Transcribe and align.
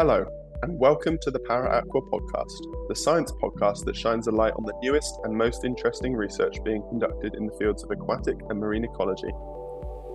Hello, 0.00 0.24
and 0.62 0.78
welcome 0.78 1.18
to 1.20 1.30
the 1.30 1.40
ParAqua 1.40 2.00
podcast, 2.10 2.88
the 2.88 2.96
science 2.96 3.32
podcast 3.32 3.84
that 3.84 3.94
shines 3.94 4.28
a 4.28 4.30
light 4.30 4.54
on 4.56 4.64
the 4.64 4.72
newest 4.82 5.20
and 5.24 5.36
most 5.36 5.62
interesting 5.62 6.14
research 6.14 6.56
being 6.64 6.82
conducted 6.88 7.34
in 7.34 7.44
the 7.44 7.52
fields 7.58 7.84
of 7.84 7.90
aquatic 7.90 8.38
and 8.48 8.58
marine 8.58 8.84
ecology. 8.84 9.30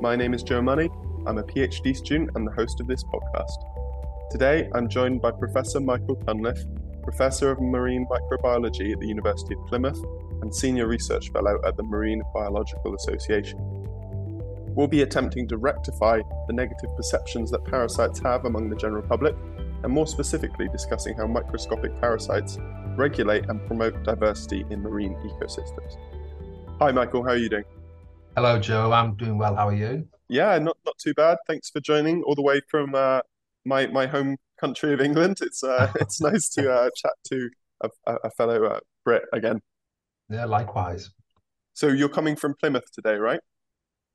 My 0.01 0.15
name 0.15 0.33
is 0.33 0.41
Joe 0.41 0.63
Money. 0.63 0.89
I'm 1.27 1.37
a 1.37 1.43
PhD 1.43 1.95
student 1.95 2.31
and 2.33 2.47
the 2.47 2.51
host 2.53 2.81
of 2.81 2.87
this 2.87 3.03
podcast. 3.03 4.31
Today, 4.31 4.67
I'm 4.73 4.89
joined 4.89 5.21
by 5.21 5.29
Professor 5.29 5.79
Michael 5.79 6.15
Cunliffe, 6.15 6.65
Professor 7.03 7.51
of 7.51 7.61
Marine 7.61 8.07
Microbiology 8.09 8.91
at 8.91 8.99
the 8.99 9.07
University 9.07 9.53
of 9.53 9.67
Plymouth 9.67 10.03
and 10.41 10.51
Senior 10.51 10.87
Research 10.87 11.31
Fellow 11.31 11.59
at 11.63 11.77
the 11.77 11.83
Marine 11.83 12.23
Biological 12.33 12.95
Association. 12.95 13.59
We'll 14.73 14.87
be 14.87 15.03
attempting 15.03 15.47
to 15.49 15.57
rectify 15.57 16.21
the 16.47 16.53
negative 16.53 16.89
perceptions 16.97 17.51
that 17.51 17.63
parasites 17.65 18.19
have 18.21 18.45
among 18.45 18.71
the 18.71 18.75
general 18.75 19.03
public 19.03 19.35
and 19.85 19.93
more 19.93 20.07
specifically 20.07 20.67
discussing 20.67 21.15
how 21.15 21.27
microscopic 21.27 21.95
parasites 22.01 22.57
regulate 22.97 23.45
and 23.49 23.63
promote 23.67 24.03
diversity 24.03 24.65
in 24.71 24.81
marine 24.81 25.13
ecosystems. 25.17 25.95
Hi, 26.79 26.91
Michael. 26.91 27.23
How 27.23 27.29
are 27.29 27.37
you 27.37 27.49
doing? 27.49 27.65
Hello, 28.35 28.59
Joe. 28.59 28.91
I'm 28.91 29.15
doing 29.15 29.37
well. 29.37 29.55
How 29.55 29.67
are 29.67 29.75
you? 29.75 30.07
Yeah, 30.27 30.57
not 30.57 30.75
not 30.87 30.97
too 30.97 31.13
bad. 31.13 31.37
Thanks 31.45 31.69
for 31.69 31.81
joining 31.81 32.23
all 32.23 32.33
the 32.33 32.41
way 32.41 32.61
from 32.67 32.95
uh, 32.95 33.21
my 33.63 33.85
my 33.87 34.07
home 34.07 34.37
country 34.59 34.91
of 34.91 35.01
England. 35.01 35.37
It's 35.41 35.63
uh, 35.63 35.93
it's 36.01 36.19
nice 36.19 36.49
to 36.55 36.73
uh, 36.73 36.89
chat 36.95 37.13
to 37.25 37.49
a, 37.81 37.89
a 38.23 38.31
fellow 38.31 38.65
uh, 38.65 38.79
Brit 39.03 39.23
again. 39.33 39.61
Yeah, 40.29 40.45
likewise. 40.45 41.11
So 41.73 41.89
you're 41.89 42.09
coming 42.09 42.35
from 42.35 42.55
Plymouth 42.55 42.91
today, 42.91 43.17
right? 43.17 43.39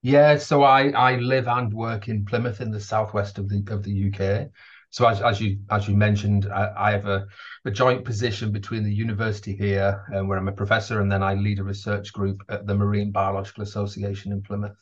Yeah. 0.02 0.36
So 0.38 0.64
I 0.64 0.88
I 0.90 1.14
live 1.16 1.46
and 1.46 1.72
work 1.72 2.08
in 2.08 2.24
Plymouth 2.24 2.60
in 2.60 2.72
the 2.72 2.80
southwest 2.80 3.38
of 3.38 3.48
the 3.48 3.64
of 3.70 3.84
the 3.84 4.12
UK. 4.12 4.50
So 4.90 5.06
as, 5.06 5.22
as 5.22 5.40
you 5.40 5.58
as 5.70 5.88
you 5.88 5.96
mentioned, 5.96 6.50
I, 6.52 6.72
I 6.76 6.90
have 6.90 7.06
a, 7.06 7.26
a, 7.64 7.70
joint 7.70 8.04
position 8.04 8.50
between 8.50 8.82
the 8.82 8.92
university 8.92 9.54
here, 9.54 10.04
um, 10.14 10.26
where 10.26 10.36
I'm 10.36 10.48
a 10.48 10.52
professor, 10.52 11.00
and 11.00 11.10
then 11.10 11.22
I 11.22 11.34
lead 11.34 11.60
a 11.60 11.64
research 11.64 12.12
group 12.12 12.42
at 12.48 12.66
the 12.66 12.74
Marine 12.74 13.12
Biological 13.12 13.62
Association 13.62 14.32
in 14.32 14.42
Plymouth. 14.42 14.76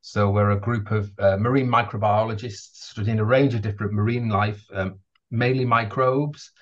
So 0.00 0.30
we're 0.30 0.50
a 0.50 0.60
group 0.60 0.92
of 0.92 1.10
uh, 1.18 1.36
marine 1.38 1.68
microbiologists 1.68 2.74
studying 2.74 3.18
a 3.18 3.24
range 3.24 3.54
of 3.54 3.62
different 3.62 3.92
marine 3.92 4.28
life, 4.28 4.64
um, 4.72 5.00
mainly 5.30 5.64
microbes. 5.64 6.52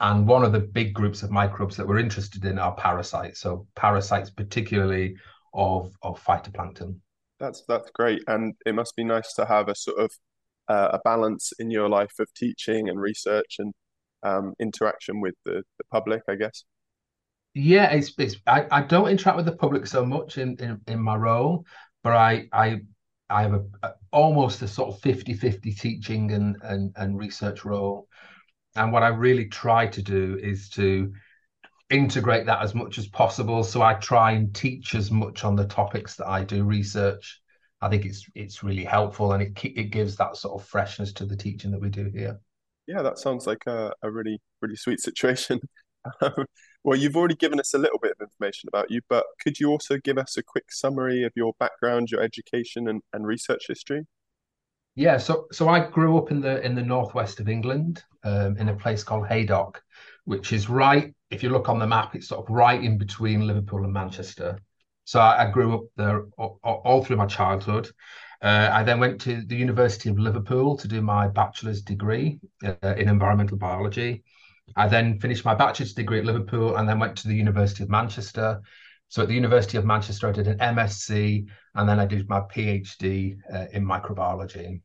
And 0.00 0.26
one 0.26 0.44
of 0.44 0.52
the 0.52 0.60
big 0.60 0.92
groups 0.92 1.22
of 1.22 1.30
microbes 1.30 1.76
that 1.76 1.88
we're 1.88 1.98
interested 1.98 2.44
in 2.44 2.58
are 2.58 2.74
parasites. 2.74 3.40
So 3.40 3.66
parasites, 3.76 4.28
particularly 4.28 5.16
of 5.54 5.90
of 6.02 6.22
phytoplankton. 6.22 6.98
That's 7.40 7.64
that's 7.66 7.90
great, 7.90 8.22
and 8.26 8.54
it 8.66 8.74
must 8.74 8.94
be 8.94 9.04
nice 9.04 9.32
to 9.34 9.46
have 9.46 9.68
a 9.68 9.74
sort 9.74 9.98
of 9.98 10.10
uh, 10.68 10.90
a 10.92 11.00
balance 11.04 11.52
in 11.58 11.70
your 11.70 11.88
life 11.88 12.14
of 12.18 12.32
teaching 12.34 12.88
and 12.88 13.00
research 13.00 13.56
and 13.58 13.72
um, 14.22 14.54
interaction 14.60 15.20
with 15.20 15.34
the, 15.44 15.62
the 15.78 15.84
public, 15.90 16.22
I 16.28 16.34
guess. 16.34 16.64
Yeah, 17.54 17.90
it's, 17.90 18.12
it's 18.18 18.36
I, 18.46 18.66
I 18.70 18.82
don't 18.82 19.08
interact 19.08 19.36
with 19.36 19.46
the 19.46 19.56
public 19.56 19.86
so 19.86 20.04
much 20.04 20.36
in, 20.36 20.56
in, 20.56 20.80
in 20.86 21.00
my 21.00 21.16
role, 21.16 21.64
but 22.02 22.12
I 22.12 22.48
I 22.52 22.80
I 23.30 23.42
have 23.42 23.54
a, 23.54 23.64
a, 23.82 23.94
almost 24.12 24.62
a 24.62 24.68
sort 24.68 24.94
of 24.94 25.00
50-50 25.00 25.80
teaching 25.80 26.32
and, 26.32 26.56
and 26.62 26.92
and 26.96 27.18
research 27.18 27.64
role. 27.64 28.08
And 28.74 28.92
what 28.92 29.02
I 29.02 29.08
really 29.08 29.46
try 29.46 29.86
to 29.86 30.02
do 30.02 30.38
is 30.40 30.68
to 30.70 31.12
integrate 31.88 32.46
that 32.46 32.62
as 32.62 32.74
much 32.74 32.98
as 32.98 33.06
possible. 33.06 33.64
So 33.64 33.80
I 33.80 33.94
try 33.94 34.32
and 34.32 34.54
teach 34.54 34.94
as 34.94 35.10
much 35.10 35.44
on 35.44 35.56
the 35.56 35.66
topics 35.66 36.16
that 36.16 36.28
I 36.28 36.44
do 36.44 36.64
research 36.64 37.40
I 37.80 37.88
think 37.88 38.04
it's 38.04 38.26
it's 38.34 38.62
really 38.62 38.84
helpful 38.84 39.32
and 39.32 39.42
it 39.42 39.64
it 39.64 39.90
gives 39.90 40.16
that 40.16 40.36
sort 40.36 40.60
of 40.60 40.66
freshness 40.66 41.12
to 41.14 41.26
the 41.26 41.36
teaching 41.36 41.70
that 41.72 41.80
we 41.80 41.90
do 41.90 42.10
here. 42.12 42.40
Yeah, 42.86 43.02
that 43.02 43.18
sounds 43.18 43.46
like 43.46 43.66
a, 43.66 43.92
a 44.02 44.10
really 44.10 44.40
really 44.60 44.76
sweet 44.76 45.00
situation. 45.00 45.60
well, 46.84 46.96
you've 46.96 47.16
already 47.16 47.34
given 47.34 47.60
us 47.60 47.74
a 47.74 47.78
little 47.78 47.98
bit 47.98 48.12
of 48.12 48.20
information 48.20 48.68
about 48.68 48.90
you, 48.90 49.00
but 49.08 49.24
could 49.40 49.58
you 49.58 49.70
also 49.70 49.98
give 49.98 50.18
us 50.18 50.36
a 50.36 50.42
quick 50.42 50.70
summary 50.70 51.24
of 51.24 51.32
your 51.34 51.52
background, 51.58 52.10
your 52.10 52.22
education, 52.22 52.88
and, 52.88 53.02
and 53.12 53.26
research 53.26 53.64
history? 53.68 54.06
Yeah, 54.94 55.18
so 55.18 55.46
so 55.52 55.68
I 55.68 55.90
grew 55.90 56.16
up 56.16 56.30
in 56.30 56.40
the 56.40 56.64
in 56.64 56.74
the 56.74 56.82
northwest 56.82 57.38
of 57.38 57.48
England, 57.48 58.02
um, 58.24 58.56
in 58.56 58.70
a 58.70 58.76
place 58.76 59.04
called 59.04 59.26
Haydock, 59.28 59.82
which 60.24 60.52
is 60.52 60.70
right. 60.70 61.14
If 61.30 61.42
you 61.42 61.50
look 61.50 61.68
on 61.68 61.78
the 61.78 61.86
map, 61.86 62.14
it's 62.14 62.28
sort 62.28 62.42
of 62.42 62.54
right 62.54 62.82
in 62.82 62.96
between 62.96 63.46
Liverpool 63.46 63.84
and 63.84 63.92
Manchester. 63.92 64.58
So 65.06 65.20
I, 65.20 65.46
I 65.46 65.50
grew 65.50 65.72
up 65.72 65.84
there 65.96 66.24
all, 66.36 66.58
all 66.62 67.04
through 67.04 67.16
my 67.16 67.26
childhood. 67.26 67.88
Uh, 68.42 68.68
I 68.72 68.82
then 68.82 68.98
went 68.98 69.20
to 69.22 69.40
the 69.40 69.56
University 69.56 70.10
of 70.10 70.18
Liverpool 70.18 70.76
to 70.76 70.88
do 70.88 71.00
my 71.00 71.28
bachelor's 71.28 71.80
degree 71.80 72.40
uh, 72.64 72.94
in 72.96 73.08
environmental 73.08 73.56
biology. 73.56 74.24
I 74.74 74.88
then 74.88 75.20
finished 75.20 75.44
my 75.44 75.54
bachelor's 75.54 75.94
degree 75.94 76.18
at 76.18 76.24
Liverpool 76.24 76.76
and 76.76 76.88
then 76.88 76.98
went 76.98 77.16
to 77.18 77.28
the 77.28 77.36
University 77.36 77.84
of 77.84 77.88
Manchester. 77.88 78.60
So 79.08 79.22
at 79.22 79.28
the 79.28 79.34
University 79.34 79.78
of 79.78 79.84
Manchester, 79.84 80.28
I 80.28 80.32
did 80.32 80.48
an 80.48 80.58
MSc 80.58 81.46
and 81.76 81.88
then 81.88 82.00
I 82.00 82.06
did 82.06 82.28
my 82.28 82.40
PhD 82.40 83.36
uh, 83.54 83.66
in 83.72 83.86
microbiology. 83.86 84.80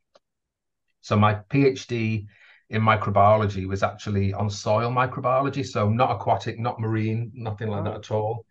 So 1.02 1.18
my 1.18 1.34
PhD 1.50 2.28
in 2.70 2.82
microbiology 2.84 3.68
was 3.68 3.82
actually 3.82 4.34
on 4.34 4.52
soil 4.52 4.92
microbiology, 4.92 5.66
so 5.66 5.90
not 5.90 6.12
aquatic, 6.12 6.60
not 6.60 6.80
marine, 6.80 7.32
nothing 7.34 7.70
like 7.70 7.86
that 7.86 7.96
at 7.96 8.12
all. 8.12 8.46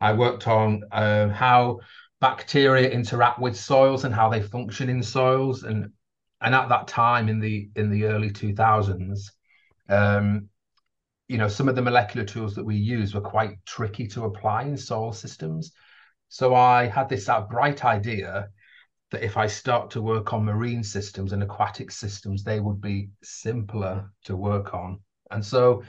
I 0.00 0.12
worked 0.12 0.46
on 0.46 0.82
uh, 0.92 1.28
how 1.28 1.80
bacteria 2.20 2.90
interact 2.90 3.38
with 3.38 3.56
soils 3.56 4.04
and 4.04 4.14
how 4.14 4.28
they 4.28 4.42
function 4.42 4.88
in 4.88 5.02
soils, 5.02 5.62
and 5.62 5.90
and 6.40 6.54
at 6.54 6.68
that 6.68 6.88
time 6.88 7.28
in 7.28 7.40
the 7.40 7.68
in 7.76 7.90
the 7.90 8.04
early 8.04 8.30
two 8.30 8.54
thousands, 8.54 9.32
um, 9.88 10.48
you 11.28 11.38
know, 11.38 11.48
some 11.48 11.68
of 11.68 11.74
the 11.74 11.82
molecular 11.82 12.26
tools 12.26 12.54
that 12.54 12.64
we 12.64 12.76
use 12.76 13.14
were 13.14 13.20
quite 13.20 13.58
tricky 13.64 14.06
to 14.08 14.24
apply 14.24 14.62
in 14.62 14.76
soil 14.76 15.12
systems. 15.12 15.72
So 16.28 16.54
I 16.54 16.86
had 16.86 17.08
this 17.08 17.28
uh, 17.28 17.40
bright 17.42 17.84
idea 17.84 18.48
that 19.10 19.22
if 19.22 19.36
I 19.36 19.46
start 19.46 19.90
to 19.90 20.02
work 20.02 20.32
on 20.32 20.44
marine 20.44 20.82
systems 20.82 21.32
and 21.32 21.42
aquatic 21.42 21.90
systems, 21.90 22.42
they 22.42 22.60
would 22.60 22.80
be 22.80 23.10
simpler 23.22 24.10
to 24.24 24.36
work 24.36 24.74
on. 24.74 25.00
And 25.30 25.44
so 25.44 25.82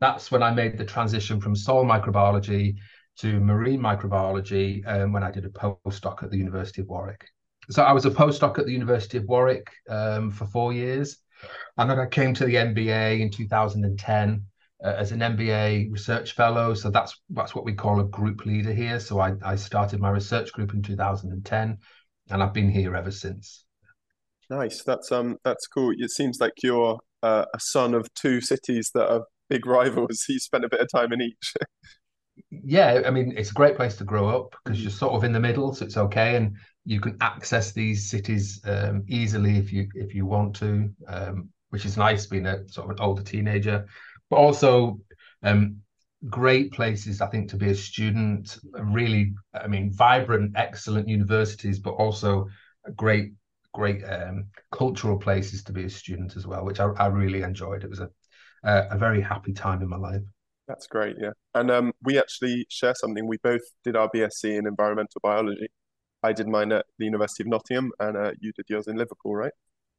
that's 0.00 0.30
when 0.30 0.42
I 0.42 0.52
made 0.52 0.78
the 0.78 0.84
transition 0.84 1.40
from 1.40 1.56
soil 1.56 1.84
microbiology 1.84 2.76
to 3.18 3.40
marine 3.40 3.80
microbiology 3.80 4.86
um, 4.86 5.12
when 5.12 5.22
I 5.22 5.30
did 5.30 5.44
a 5.44 5.48
postdoc 5.48 6.22
at 6.22 6.30
the 6.30 6.36
University 6.36 6.82
of 6.82 6.88
Warwick. 6.88 7.28
So 7.70 7.82
I 7.82 7.92
was 7.92 8.06
a 8.06 8.10
postdoc 8.10 8.58
at 8.58 8.66
the 8.66 8.72
University 8.72 9.18
of 9.18 9.24
Warwick 9.24 9.70
um, 9.88 10.30
for 10.30 10.46
four 10.46 10.72
years. 10.72 11.18
And 11.76 11.90
then 11.90 11.98
I 11.98 12.06
came 12.06 12.34
to 12.34 12.44
the 12.44 12.54
MBA 12.54 13.20
in 13.20 13.30
2010 13.30 14.44
uh, 14.84 14.88
as 14.88 15.12
an 15.12 15.20
MBA 15.20 15.90
research 15.92 16.32
fellow. 16.32 16.74
So 16.74 16.90
that's 16.90 17.20
that's 17.30 17.54
what 17.54 17.64
we 17.64 17.74
call 17.74 18.00
a 18.00 18.04
group 18.04 18.46
leader 18.46 18.72
here. 18.72 18.98
So 19.00 19.20
I, 19.20 19.34
I 19.44 19.56
started 19.56 20.00
my 20.00 20.10
research 20.10 20.52
group 20.52 20.72
in 20.74 20.82
2010 20.82 21.78
and 22.30 22.42
I've 22.42 22.54
been 22.54 22.70
here 22.70 22.96
ever 22.96 23.10
since. 23.10 23.64
Nice. 24.50 24.82
That's 24.82 25.12
um 25.12 25.36
that's 25.44 25.66
cool. 25.66 25.92
It 25.96 26.10
seems 26.10 26.38
like 26.40 26.54
you're 26.62 26.98
uh, 27.22 27.44
a 27.52 27.60
son 27.60 27.94
of 27.94 28.12
two 28.14 28.40
cities 28.40 28.90
that 28.94 29.10
are 29.10 29.24
big 29.50 29.66
rivals. 29.66 30.24
You 30.28 30.38
spent 30.38 30.64
a 30.64 30.68
bit 30.68 30.80
of 30.80 30.88
time 30.94 31.12
in 31.12 31.20
each. 31.20 31.54
yeah, 32.50 33.02
I 33.06 33.10
mean, 33.10 33.34
it's 33.36 33.50
a 33.50 33.54
great 33.54 33.76
place 33.76 33.96
to 33.96 34.04
grow 34.04 34.28
up 34.28 34.54
because 34.64 34.82
you're 34.82 34.90
sort 34.90 35.14
of 35.14 35.24
in 35.24 35.32
the 35.32 35.40
middle, 35.40 35.74
so 35.74 35.84
it's 35.84 35.96
okay, 35.96 36.36
and 36.36 36.56
you 36.84 37.00
can 37.00 37.16
access 37.20 37.72
these 37.72 38.10
cities 38.10 38.60
um, 38.64 39.04
easily 39.08 39.56
if 39.58 39.72
you 39.72 39.88
if 39.94 40.14
you 40.14 40.26
want 40.26 40.56
to, 40.56 40.90
um, 41.06 41.48
which 41.70 41.84
is 41.84 41.96
nice 41.96 42.26
being 42.26 42.46
a 42.46 42.68
sort 42.68 42.86
of 42.86 42.90
an 42.96 43.02
older 43.02 43.22
teenager, 43.22 43.86
but 44.30 44.36
also 44.36 45.00
um, 45.42 45.76
great 46.28 46.72
places 46.72 47.20
I 47.20 47.26
think 47.28 47.50
to 47.50 47.56
be 47.56 47.70
a 47.70 47.74
student. 47.74 48.58
Really, 48.72 49.34
I 49.54 49.66
mean, 49.66 49.92
vibrant, 49.92 50.52
excellent 50.56 51.08
universities, 51.08 51.78
but 51.78 51.92
also 51.92 52.48
great 52.96 53.32
great 53.74 54.02
um, 54.04 54.46
cultural 54.72 55.18
places 55.18 55.62
to 55.64 55.72
be 55.72 55.84
a 55.84 55.90
student 55.90 56.36
as 56.36 56.46
well, 56.46 56.64
which 56.64 56.80
I, 56.80 56.86
I 56.86 57.06
really 57.06 57.42
enjoyed. 57.42 57.84
It 57.84 57.90
was 57.90 58.00
a 58.00 58.10
a 58.64 58.98
very 58.98 59.20
happy 59.20 59.52
time 59.52 59.82
in 59.82 59.88
my 59.88 59.96
life. 59.96 60.22
That's 60.68 60.86
great, 60.86 61.16
yeah. 61.18 61.30
And 61.54 61.70
um, 61.70 61.92
we 62.02 62.18
actually 62.18 62.66
share 62.68 62.94
something. 62.94 63.26
We 63.26 63.38
both 63.38 63.62
did 63.84 63.96
our 63.96 64.10
BSc 64.14 64.44
in 64.44 64.66
environmental 64.66 65.20
biology. 65.22 65.68
I 66.22 66.32
did 66.32 66.46
mine 66.46 66.72
at 66.72 66.84
the 66.98 67.06
University 67.06 67.42
of 67.42 67.48
Nottingham, 67.48 67.90
and 67.98 68.16
uh, 68.16 68.32
you 68.38 68.52
did 68.52 68.66
yours 68.68 68.86
in 68.86 68.96
Liverpool, 68.96 69.34
right? 69.34 69.52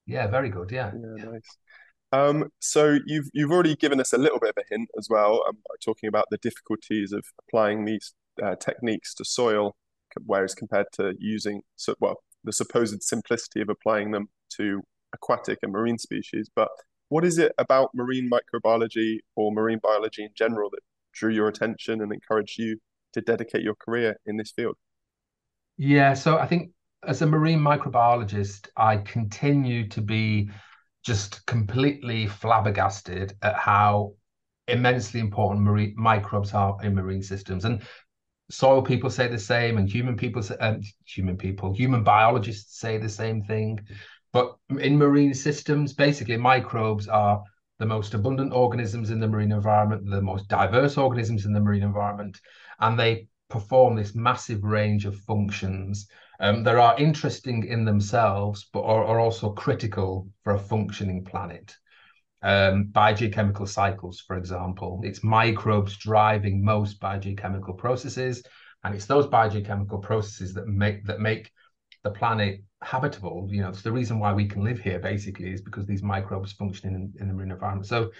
Yeah, 0.05 0.27
very 0.27 0.49
good. 0.49 0.71
Yeah. 0.71 0.91
Yeah, 0.93 1.25
nice. 1.25 1.57
Um, 2.11 2.49
so 2.59 2.97
you've 3.05 3.29
you've 3.33 3.51
already 3.51 3.75
given 3.75 3.99
us 3.99 4.13
a 4.13 4.17
little 4.17 4.39
bit 4.39 4.49
of 4.49 4.57
a 4.57 4.73
hint 4.73 4.89
as 4.97 5.07
well, 5.09 5.43
um, 5.47 5.57
talking 5.83 6.07
about 6.07 6.25
the 6.31 6.37
difficulties 6.37 7.11
of 7.11 7.23
applying 7.47 7.85
these 7.85 8.13
uh, 8.43 8.55
techniques 8.55 9.13
to 9.15 9.25
soil, 9.25 9.75
whereas 10.25 10.55
compared 10.55 10.87
to 10.93 11.13
using 11.19 11.61
so 11.75 11.95
well 11.99 12.17
the 12.43 12.53
supposed 12.53 13.01
simplicity 13.03 13.61
of 13.61 13.69
applying 13.69 14.11
them 14.11 14.29
to 14.57 14.81
aquatic 15.13 15.59
and 15.61 15.71
marine 15.71 15.97
species. 15.97 16.49
But 16.55 16.69
what 17.09 17.25
is 17.25 17.37
it 17.37 17.51
about 17.57 17.89
marine 17.93 18.29
microbiology 18.29 19.19
or 19.35 19.51
marine 19.51 19.79
biology 19.81 20.23
in 20.23 20.29
general 20.35 20.69
that 20.69 20.79
drew 21.13 21.31
your 21.31 21.47
attention 21.47 22.01
and 22.01 22.13
encouraged 22.13 22.57
you 22.57 22.79
to 23.13 23.21
dedicate 23.21 23.63
your 23.63 23.75
career 23.75 24.17
in 24.25 24.37
this 24.37 24.51
field? 24.51 24.75
Yeah, 25.77 26.13
so 26.13 26.37
I 26.37 26.45
think 26.45 26.71
as 27.03 27.21
a 27.21 27.25
marine 27.25 27.59
microbiologist, 27.59 28.67
I 28.75 28.97
continue 28.97 29.87
to 29.89 30.01
be 30.01 30.51
just 31.03 31.45
completely 31.45 32.27
flabbergasted 32.27 33.33
at 33.41 33.55
how 33.55 34.13
immensely 34.67 35.19
important 35.19 35.61
marine 35.61 35.95
microbes 35.97 36.53
are 36.53 36.77
in 36.83 36.93
marine 36.93 37.23
systems. 37.23 37.65
And 37.65 37.81
soil 38.51 38.81
people 38.81 39.09
say 39.09 39.27
the 39.27 39.39
same, 39.39 39.77
and 39.77 39.89
human 39.89 40.17
people, 40.17 40.43
um, 40.59 40.81
human 41.05 41.37
people, 41.37 41.73
human 41.73 42.03
biologists 42.03 42.79
say 42.79 42.97
the 42.97 43.09
same 43.09 43.43
thing. 43.43 43.79
But 44.31 44.55
in 44.79 44.97
marine 44.97 45.33
systems, 45.33 45.93
basically, 45.93 46.37
microbes 46.37 47.07
are 47.07 47.43
the 47.79 47.85
most 47.85 48.13
abundant 48.13 48.53
organisms 48.53 49.09
in 49.09 49.19
the 49.19 49.27
marine 49.27 49.51
environment, 49.51 50.09
the 50.09 50.21
most 50.21 50.47
diverse 50.47 50.97
organisms 50.97 51.45
in 51.45 51.53
the 51.53 51.59
marine 51.59 51.83
environment, 51.83 52.39
and 52.79 52.99
they 52.99 53.27
perform 53.49 53.95
this 53.95 54.13
massive 54.13 54.63
range 54.63 55.05
of 55.05 55.15
functions 55.21 56.07
um, 56.39 56.63
that 56.63 56.75
are 56.75 56.99
interesting 56.99 57.65
in 57.65 57.85
themselves, 57.85 58.69
but 58.71 58.83
are, 58.83 59.03
are 59.03 59.19
also 59.19 59.51
critical 59.51 60.27
for 60.43 60.53
a 60.53 60.59
functioning 60.59 61.23
planet. 61.23 61.75
Um, 62.41 62.89
biogeochemical 62.91 63.67
cycles, 63.67 64.21
for 64.21 64.37
example, 64.37 65.01
it's 65.03 65.23
microbes 65.23 65.97
driving 65.97 66.63
most 66.63 67.01
biogeochemical 67.01 67.77
processes, 67.77 68.43
and 68.83 68.95
it's 68.95 69.07
those 69.07 69.27
biogeochemical 69.27 70.01
processes 70.01 70.53
that 70.53 70.67
make 70.67 71.05
that 71.05 71.19
make 71.19 71.51
the 72.03 72.11
planet 72.11 72.61
habitable. 72.81 73.47
You 73.49 73.61
know, 73.61 73.69
it's 73.69 73.81
the 73.81 73.91
reason 73.91 74.19
why 74.19 74.33
we 74.33 74.47
can 74.47 74.63
live 74.63 74.79
here 74.79 74.99
basically 74.99 75.51
is 75.51 75.61
because 75.61 75.85
these 75.85 76.03
microbes 76.03 76.53
function 76.53 76.95
in, 76.95 77.13
in 77.19 77.27
the 77.27 77.33
marine 77.33 77.51
environment. 77.51 77.87
So 77.87 78.11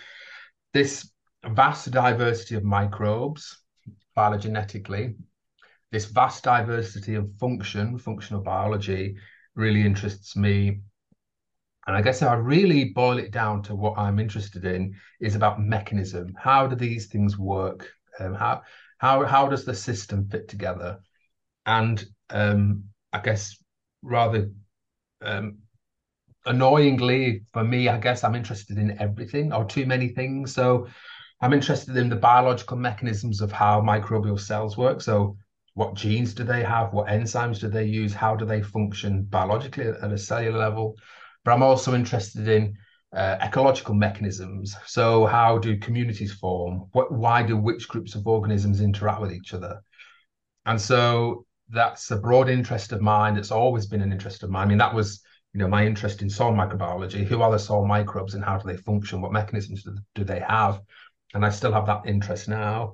this 0.74 1.10
vast 1.46 1.90
diversity 1.92 2.56
of 2.56 2.64
microbes 2.64 3.58
phylogenetically, 4.16 5.16
this 5.92 6.06
vast 6.06 6.44
diversity 6.44 7.16
of 7.16 7.30
function, 7.40 7.98
functional 7.98 8.42
biology, 8.42 9.16
really 9.56 9.82
interests 9.82 10.36
me. 10.36 10.82
And 11.88 11.96
I 11.98 12.02
guess 12.02 12.22
if 12.22 12.28
I 12.28 12.36
really 12.36 12.92
boil 12.94 13.18
it 13.18 13.32
down 13.32 13.64
to 13.64 13.76
what 13.76 13.98
I'm 13.98 14.20
interested 14.20 14.66
in 14.66 14.94
is 15.20 15.36
about 15.36 15.62
mechanism. 15.62 16.34
How 16.38 16.68
do 16.68 16.76
these 16.76 17.08
things 17.08 17.38
work? 17.38 17.90
Um, 18.20 18.34
how 18.34 18.62
how 18.98 19.26
how 19.26 19.48
does 19.48 19.66
the 19.66 19.74
system 19.74 20.28
fit 20.30 20.48
together? 20.50 21.00
And 21.66 22.06
um, 22.30 22.84
I 23.12 23.20
guess 23.20 23.58
rather 24.02 24.50
um, 25.22 25.60
annoyingly 26.46 27.44
for 27.54 27.64
me, 27.64 27.90
I 27.90 27.98
guess 27.98 28.24
I'm 28.24 28.36
interested 28.36 28.78
in 28.78 28.98
everything 29.00 29.54
or 29.54 29.66
too 29.66 29.86
many 29.86 30.10
things. 30.10 30.54
So 30.54 30.88
I'm 31.42 31.54
interested 31.54 31.96
in 31.96 32.10
the 32.10 32.16
biological 32.16 32.78
mechanisms 32.78 33.42
of 33.42 33.52
how 33.52 33.82
microbial 33.82 34.40
cells 34.40 34.78
work. 34.78 35.02
So 35.02 35.38
what 35.74 35.94
genes 35.94 36.34
do 36.34 36.44
they 36.44 36.64
have? 36.64 36.94
What 36.94 37.08
enzymes 37.08 37.60
do 37.60 37.70
they 37.70 37.86
use? 37.86 38.14
How 38.14 38.36
do 38.36 38.46
they 38.46 38.62
function 38.62 39.24
biologically 39.24 39.88
at 39.88 40.12
a 40.12 40.18
cellular 40.18 40.60
level? 40.60 40.96
But 41.46 41.54
I'm 41.54 41.64
also 41.64 41.96
interested 41.96 42.48
in 42.48 42.76
uh, 43.14 43.38
ecological 43.42 43.96
mechanisms. 43.96 44.76
So 44.86 45.26
how 45.26 45.58
do 45.58 45.78
communities 45.78 46.34
form? 46.34 46.88
What, 46.92 47.12
why 47.12 47.44
do 47.44 47.58
which 47.58 47.88
groups 47.88 48.16
of 48.16 48.28
organisms 48.28 48.82
interact 48.82 49.22
with 49.22 49.32
each 49.32 49.54
other? 49.54 49.82
And 50.66 50.80
so 50.80 51.46
that's 51.70 52.12
a 52.12 52.18
broad 52.18 52.50
interest 52.50 52.92
of 52.92 53.02
mine. 53.02 53.38
It's 53.38 53.52
always 53.52 53.86
been 53.86 54.02
an 54.02 54.12
interest 54.12 54.44
of 54.44 54.50
mine. 54.50 54.68
I 54.68 54.70
mean, 54.70 54.78
that 54.80 54.94
was 54.94 55.22
you 55.54 55.60
know 55.60 55.68
my 55.68 55.86
interest 55.86 56.22
in 56.22 56.30
soil 56.30 56.54
microbiology. 56.54 57.26
Who 57.26 57.42
are 57.42 57.52
the 57.52 57.60
soil 57.60 57.86
microbes 57.86 58.36
and 58.36 58.44
how 58.44 58.58
do 58.58 58.68
they 58.68 58.78
function? 58.78 59.22
What 59.22 59.32
mechanisms 59.32 59.86
do, 60.16 60.24
they 60.24 60.40
have? 60.40 60.82
And 61.34 61.46
I 61.46 61.50
still 61.50 61.72
have 61.74 61.86
that 61.88 62.04
interest 62.06 62.48
now. 62.48 62.94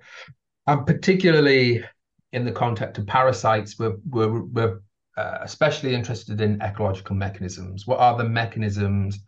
And 0.67 0.85
particularly 0.85 1.83
in 2.31 2.45
the 2.45 2.51
context 2.51 2.97
of 2.97 3.07
parasites, 3.07 3.79
we're 3.79 3.95
we're, 4.09 4.43
we're 4.43 4.81
uh, 5.17 5.37
especially 5.41 5.93
interested 5.95 6.41
in 6.41 6.61
ecological 6.61 7.15
mechanisms. 7.15 7.87
What 7.87 7.99
are 7.99 8.17
the 8.17 8.27
mechanisms 8.27 9.19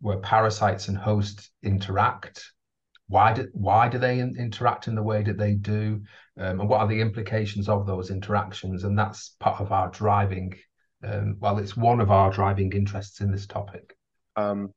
where 0.00 0.18
parasites 0.18 0.88
and 0.88 0.96
hosts 0.96 1.50
interact? 1.62 2.50
Why 3.08 3.32
do 3.32 3.48
why 3.52 3.88
do 3.88 3.98
they 3.98 4.18
in, 4.18 4.36
interact 4.38 4.88
in 4.88 4.94
the 4.94 5.02
way 5.02 5.22
that 5.22 5.38
they 5.38 5.54
do? 5.54 6.02
um, 6.38 6.60
and 6.60 6.68
what 6.68 6.80
are 6.80 6.88
the 6.88 7.00
implications 7.00 7.68
of 7.68 7.86
those 7.86 8.10
interactions? 8.10 8.84
And 8.84 8.98
that's 8.98 9.36
part 9.40 9.60
of 9.60 9.72
our 9.72 9.90
driving. 9.90 10.54
Um, 11.02 11.36
well, 11.40 11.58
it's 11.58 11.76
one 11.76 12.00
of 12.00 12.10
our 12.10 12.30
driving 12.30 12.72
interests 12.72 13.20
in 13.20 13.30
this 13.30 13.46
topic. 13.46 13.96
Um, 14.36 14.70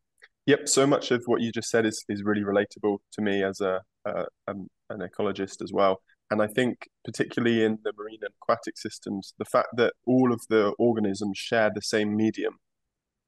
yep. 0.46 0.70
So 0.70 0.88
much 0.88 1.12
of 1.12 1.24
what 1.26 1.42
you 1.42 1.52
just 1.52 1.70
said 1.70 1.86
is 1.86 2.04
is 2.08 2.24
really 2.24 2.44
relatable 2.44 3.00
to 3.14 3.22
me 3.22 3.44
as 3.44 3.60
a, 3.60 3.82
a 4.06 4.26
an 4.48 4.70
ecologist 4.92 5.62
as 5.62 5.72
well. 5.74 6.02
And 6.32 6.42
I 6.42 6.48
think, 6.48 6.88
particularly 7.04 7.64
in 7.64 7.80
the 7.84 7.92
marine 7.98 8.20
and 8.22 8.32
aquatic 8.42 8.78
systems, 8.78 9.34
the 9.40 9.46
fact 9.46 9.70
that 9.78 9.94
all 10.06 10.32
of 10.32 10.42
the 10.50 10.74
organisms 10.78 11.38
share 11.40 11.72
the 11.74 11.82
same 11.82 12.16
medium, 12.16 12.60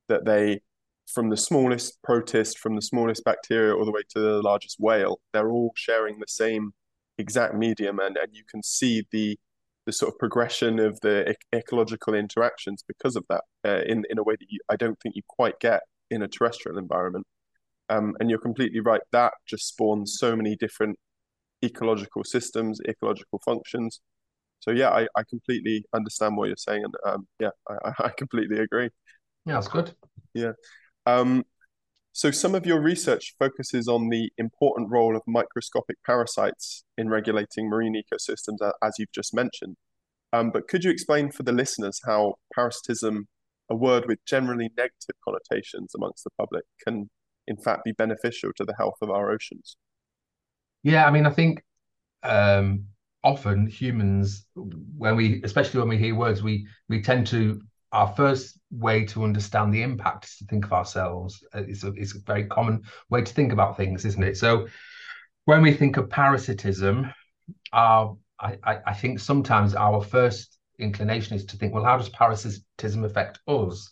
that 0.07 0.23
they, 0.23 0.61
from 1.07 1.29
the 1.29 1.37
smallest 1.37 2.01
protist, 2.03 2.57
from 2.57 2.75
the 2.75 2.81
smallest 2.81 3.23
bacteria, 3.23 3.75
all 3.75 3.85
the 3.85 3.91
way 3.91 4.01
to 4.09 4.19
the 4.19 4.41
largest 4.41 4.77
whale, 4.79 5.19
they're 5.33 5.51
all 5.51 5.71
sharing 5.75 6.19
the 6.19 6.27
same 6.27 6.71
exact 7.17 7.53
medium 7.53 7.99
and, 7.99 8.17
and 8.17 8.29
you 8.33 8.43
can 8.49 8.63
see 8.63 9.03
the 9.11 9.37
the 9.85 9.91
sort 9.91 10.13
of 10.13 10.19
progression 10.19 10.79
of 10.79 10.99
the 11.01 11.35
ecological 11.53 12.13
interactions 12.13 12.83
because 12.87 13.15
of 13.15 13.25
that 13.29 13.43
uh, 13.65 13.81
in 13.87 14.03
in 14.09 14.17
a 14.19 14.23
way 14.23 14.35
that 14.39 14.45
you, 14.49 14.59
I 14.69 14.75
don't 14.75 14.99
think 15.01 15.15
you 15.15 15.23
quite 15.27 15.59
get 15.59 15.81
in 16.11 16.21
a 16.21 16.27
terrestrial 16.27 16.77
environment. 16.77 17.25
Um, 17.89 18.15
and 18.19 18.29
you're 18.29 18.39
completely 18.39 18.79
right. 18.79 19.01
That 19.11 19.33
just 19.47 19.67
spawns 19.67 20.17
so 20.17 20.35
many 20.35 20.55
different 20.55 20.97
ecological 21.63 22.23
systems, 22.23 22.79
ecological 22.87 23.41
functions. 23.43 24.01
So 24.59 24.71
yeah, 24.71 24.89
I, 24.89 25.07
I 25.15 25.23
completely 25.23 25.83
understand 25.93 26.37
what 26.37 26.47
you're 26.47 26.57
saying, 26.57 26.83
and 26.83 26.93
um, 27.05 27.27
yeah, 27.39 27.49
I, 27.67 27.91
I 28.05 28.09
completely 28.09 28.59
agree. 28.59 28.89
Yeah, 29.45 29.55
that's 29.55 29.67
good. 29.67 29.93
Yeah. 30.33 30.51
Um, 31.05 31.43
so 32.13 32.29
some 32.29 32.55
of 32.55 32.65
your 32.65 32.81
research 32.81 33.35
focuses 33.39 33.87
on 33.87 34.09
the 34.09 34.31
important 34.37 34.89
role 34.89 35.15
of 35.15 35.21
microscopic 35.25 35.97
parasites 36.05 36.83
in 36.97 37.09
regulating 37.09 37.69
marine 37.69 37.95
ecosystems, 37.95 38.57
as 38.83 38.95
you've 38.99 39.13
just 39.13 39.33
mentioned. 39.33 39.77
Um, 40.33 40.51
but 40.51 40.67
could 40.67 40.83
you 40.83 40.91
explain 40.91 41.31
for 41.31 41.43
the 41.43 41.51
listeners 41.51 42.01
how 42.05 42.35
parasitism, 42.53 43.27
a 43.69 43.75
word 43.75 44.05
with 44.07 44.19
generally 44.25 44.69
negative 44.77 45.15
connotations 45.23 45.93
amongst 45.95 46.23
the 46.23 46.31
public, 46.37 46.63
can 46.85 47.09
in 47.47 47.57
fact 47.57 47.85
be 47.85 47.93
beneficial 47.93 48.51
to 48.57 48.65
the 48.65 48.75
health 48.77 48.97
of 49.01 49.09
our 49.09 49.31
oceans? 49.31 49.77
Yeah, 50.83 51.05
I 51.05 51.11
mean, 51.11 51.25
I 51.25 51.31
think 51.31 51.63
um, 52.23 52.85
often 53.23 53.67
humans, 53.67 54.45
when 54.55 55.15
we, 55.15 55.41
especially 55.43 55.79
when 55.79 55.89
we 55.89 55.97
hear 55.97 56.15
words, 56.15 56.43
we 56.43 56.67
we 56.89 57.01
tend 57.01 57.27
to 57.27 57.61
our 57.91 58.07
first 58.15 58.57
way 58.71 59.05
to 59.05 59.23
understand 59.23 59.73
the 59.73 59.81
impact 59.81 60.25
is 60.25 60.37
to 60.37 60.45
think 60.45 60.65
of 60.65 60.73
ourselves. 60.73 61.43
Uh, 61.53 61.63
it's 61.67 61.83
a, 61.83 61.91
it's 61.93 62.15
a 62.15 62.19
very 62.19 62.45
common 62.45 62.83
way 63.09 63.21
to 63.21 63.33
think 63.33 63.51
about 63.51 63.77
things, 63.77 64.05
isn't 64.05 64.23
it? 64.23 64.37
So 64.37 64.67
when 65.45 65.61
we 65.61 65.73
think 65.73 65.97
of 65.97 66.09
parasitism, 66.09 67.11
our 67.73 68.17
I, 68.41 68.79
I 68.87 68.93
think 68.93 69.19
sometimes 69.19 69.75
our 69.75 70.01
first 70.01 70.57
inclination 70.79 71.35
is 71.35 71.45
to 71.45 71.57
think, 71.57 71.73
well, 71.73 71.83
how 71.83 71.97
does 71.97 72.09
parasitism 72.09 73.03
affect 73.03 73.39
us? 73.47 73.91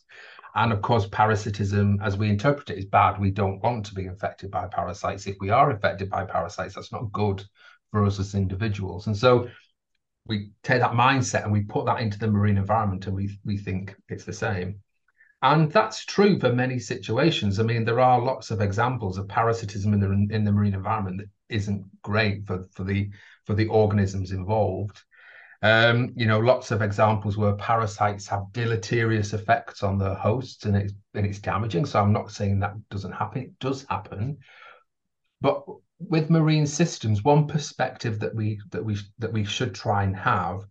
And 0.55 0.73
of 0.73 0.81
course, 0.81 1.07
parasitism, 1.07 1.99
as 2.03 2.17
we 2.17 2.29
interpret 2.29 2.71
it, 2.71 2.79
is 2.79 2.85
bad. 2.85 3.19
We 3.19 3.29
don't 3.29 3.61
want 3.61 3.85
to 3.85 3.93
be 3.93 4.05
infected 4.05 4.49
by 4.49 4.67
parasites. 4.67 5.27
If 5.27 5.37
we 5.39 5.51
are 5.51 5.69
infected 5.69 6.09
by 6.09 6.25
parasites, 6.25 6.73
that's 6.73 6.91
not 6.91 7.11
good 7.11 7.43
for 7.91 8.05
us 8.05 8.19
as 8.19 8.33
individuals. 8.33 9.05
And 9.05 9.15
so 9.15 9.49
we 10.25 10.51
take 10.63 10.81
that 10.81 10.91
mindset 10.91 11.43
and 11.43 11.51
we 11.51 11.61
put 11.61 11.85
that 11.85 12.01
into 12.01 12.19
the 12.19 12.27
marine 12.27 12.57
environment 12.57 13.07
and 13.07 13.15
we 13.15 13.37
we 13.45 13.57
think 13.57 13.95
it's 14.09 14.25
the 14.25 14.33
same. 14.33 14.79
And 15.41 15.71
that's 15.71 16.05
true 16.05 16.37
for 16.39 16.51
many 16.51 16.79
situations. 16.79 17.59
I 17.59 17.63
mean 17.63 17.85
there 17.85 17.99
are 17.99 18.21
lots 18.21 18.51
of 18.51 18.61
examples 18.61 19.17
of 19.17 19.27
parasitism 19.27 19.93
in 19.93 19.99
the 19.99 20.35
in 20.35 20.43
the 20.43 20.51
marine 20.51 20.73
environment 20.73 21.17
that 21.17 21.29
isn't 21.49 21.85
great 22.01 22.45
for 22.45 22.67
for 22.73 22.83
the 22.83 23.09
for 23.45 23.53
the 23.55 23.67
organisms 23.67 24.31
involved. 24.31 25.01
Um, 25.61 26.13
you 26.15 26.25
know 26.25 26.39
lots 26.39 26.71
of 26.71 26.81
examples 26.81 27.35
where 27.37 27.53
parasites 27.55 28.27
have 28.27 28.53
deleterious 28.53 29.33
effects 29.33 29.83
on 29.83 29.97
the 29.97 30.15
hosts 30.15 30.65
and 30.65 30.75
it's 30.75 30.93
and 31.13 31.25
it's 31.25 31.39
damaging. 31.39 31.85
So 31.85 32.01
i'm 32.01 32.13
not 32.13 32.31
saying 32.31 32.59
that 32.59 32.75
doesn't 32.89 33.13
happen. 33.13 33.41
It 33.43 33.59
does 33.59 33.85
happen. 33.89 34.37
But 35.41 35.63
with 35.99 36.29
marine 36.29 36.65
systems, 36.65 37.23
one 37.23 37.47
perspective 37.47 38.19
that 38.19 38.33
we 38.33 38.59
that 38.71 38.83
we 38.83 38.97
that 39.19 39.33
we 39.33 39.43
should 39.43 39.75
try 39.75 40.03
and 40.03 40.15
have 40.15 40.61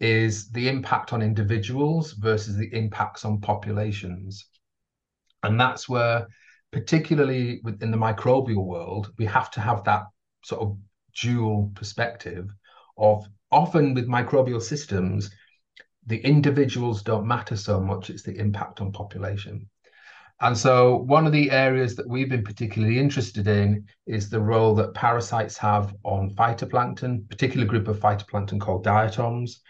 is 0.00 0.50
the 0.50 0.68
impact 0.68 1.12
on 1.12 1.22
individuals 1.22 2.12
versus 2.12 2.56
the 2.56 2.72
impacts 2.74 3.24
on 3.24 3.40
populations. 3.40 4.48
And 5.44 5.58
that's 5.58 5.88
where, 5.88 6.26
particularly 6.72 7.60
within 7.62 7.92
the 7.92 7.96
microbial 7.96 8.64
world, 8.66 9.12
we 9.18 9.24
have 9.26 9.50
to 9.52 9.60
have 9.60 9.84
that 9.84 10.02
sort 10.44 10.62
of 10.62 10.76
dual 11.20 11.70
perspective 11.74 12.48
of 12.98 13.24
often 13.52 13.94
with 13.94 14.08
microbial 14.08 14.60
systems, 14.60 15.30
the 16.06 16.18
individuals 16.18 17.02
don't 17.02 17.26
matter 17.26 17.56
so 17.56 17.80
much, 17.80 18.10
it's 18.10 18.24
the 18.24 18.36
impact 18.38 18.80
on 18.80 18.90
population. 18.90 19.68
And 20.42 20.58
so, 20.58 20.96
one 20.96 21.24
of 21.24 21.30
the 21.30 21.52
areas 21.52 21.94
that 21.94 22.08
we've 22.08 22.28
been 22.28 22.42
particularly 22.42 22.98
interested 22.98 23.46
in 23.46 23.86
is 24.06 24.28
the 24.28 24.40
role 24.40 24.74
that 24.74 24.92
parasites 24.92 25.56
have 25.58 25.94
on 26.02 26.34
phytoplankton, 26.34 27.30
particular 27.30 27.64
group 27.64 27.86
of 27.86 28.00
phytoplankton 28.00 28.60
called 28.60 28.82
diatoms. 28.82 29.60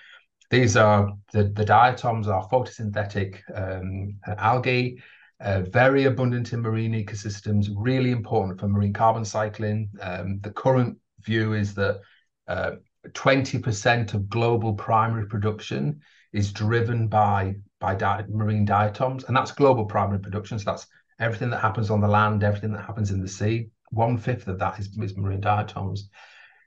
These 0.48 0.78
are 0.78 1.12
the, 1.32 1.44
the 1.44 1.66
diatoms 1.66 2.26
are 2.26 2.48
photosynthetic 2.48 3.40
um, 3.54 4.16
algae. 4.38 5.02
uh, 5.40 5.60
very 5.62 6.04
abundant 6.04 6.54
in 6.54 6.60
marine 6.60 6.94
ecosystems, 6.94 7.68
really 7.76 8.10
important 8.10 8.58
for 8.58 8.68
marine 8.68 8.94
carbon 8.94 9.26
cycling. 9.26 9.90
Um, 10.00 10.40
the 10.40 10.52
current 10.52 10.96
view 11.20 11.52
is 11.52 11.74
that 11.74 12.00
uh, 12.48 12.72
20% 13.08 14.14
of 14.14 14.30
global 14.30 14.72
primary 14.72 15.26
production 15.26 16.00
is 16.32 16.52
driven 16.52 17.08
by 17.08 17.56
by 17.82 17.94
di- 17.94 18.24
marine 18.28 18.64
diatoms, 18.64 19.24
and 19.24 19.36
that's 19.36 19.52
global 19.52 19.84
primary 19.84 20.20
production. 20.20 20.58
So 20.58 20.64
that's 20.70 20.86
everything 21.18 21.50
that 21.50 21.60
happens 21.60 21.90
on 21.90 22.00
the 22.00 22.08
land, 22.08 22.44
everything 22.44 22.72
that 22.72 22.86
happens 22.86 23.10
in 23.10 23.20
the 23.20 23.28
sea. 23.28 23.68
One 23.90 24.16
fifth 24.16 24.46
of 24.46 24.58
that 24.60 24.78
is, 24.78 24.96
is 24.98 25.16
marine 25.16 25.40
diatoms. 25.40 26.08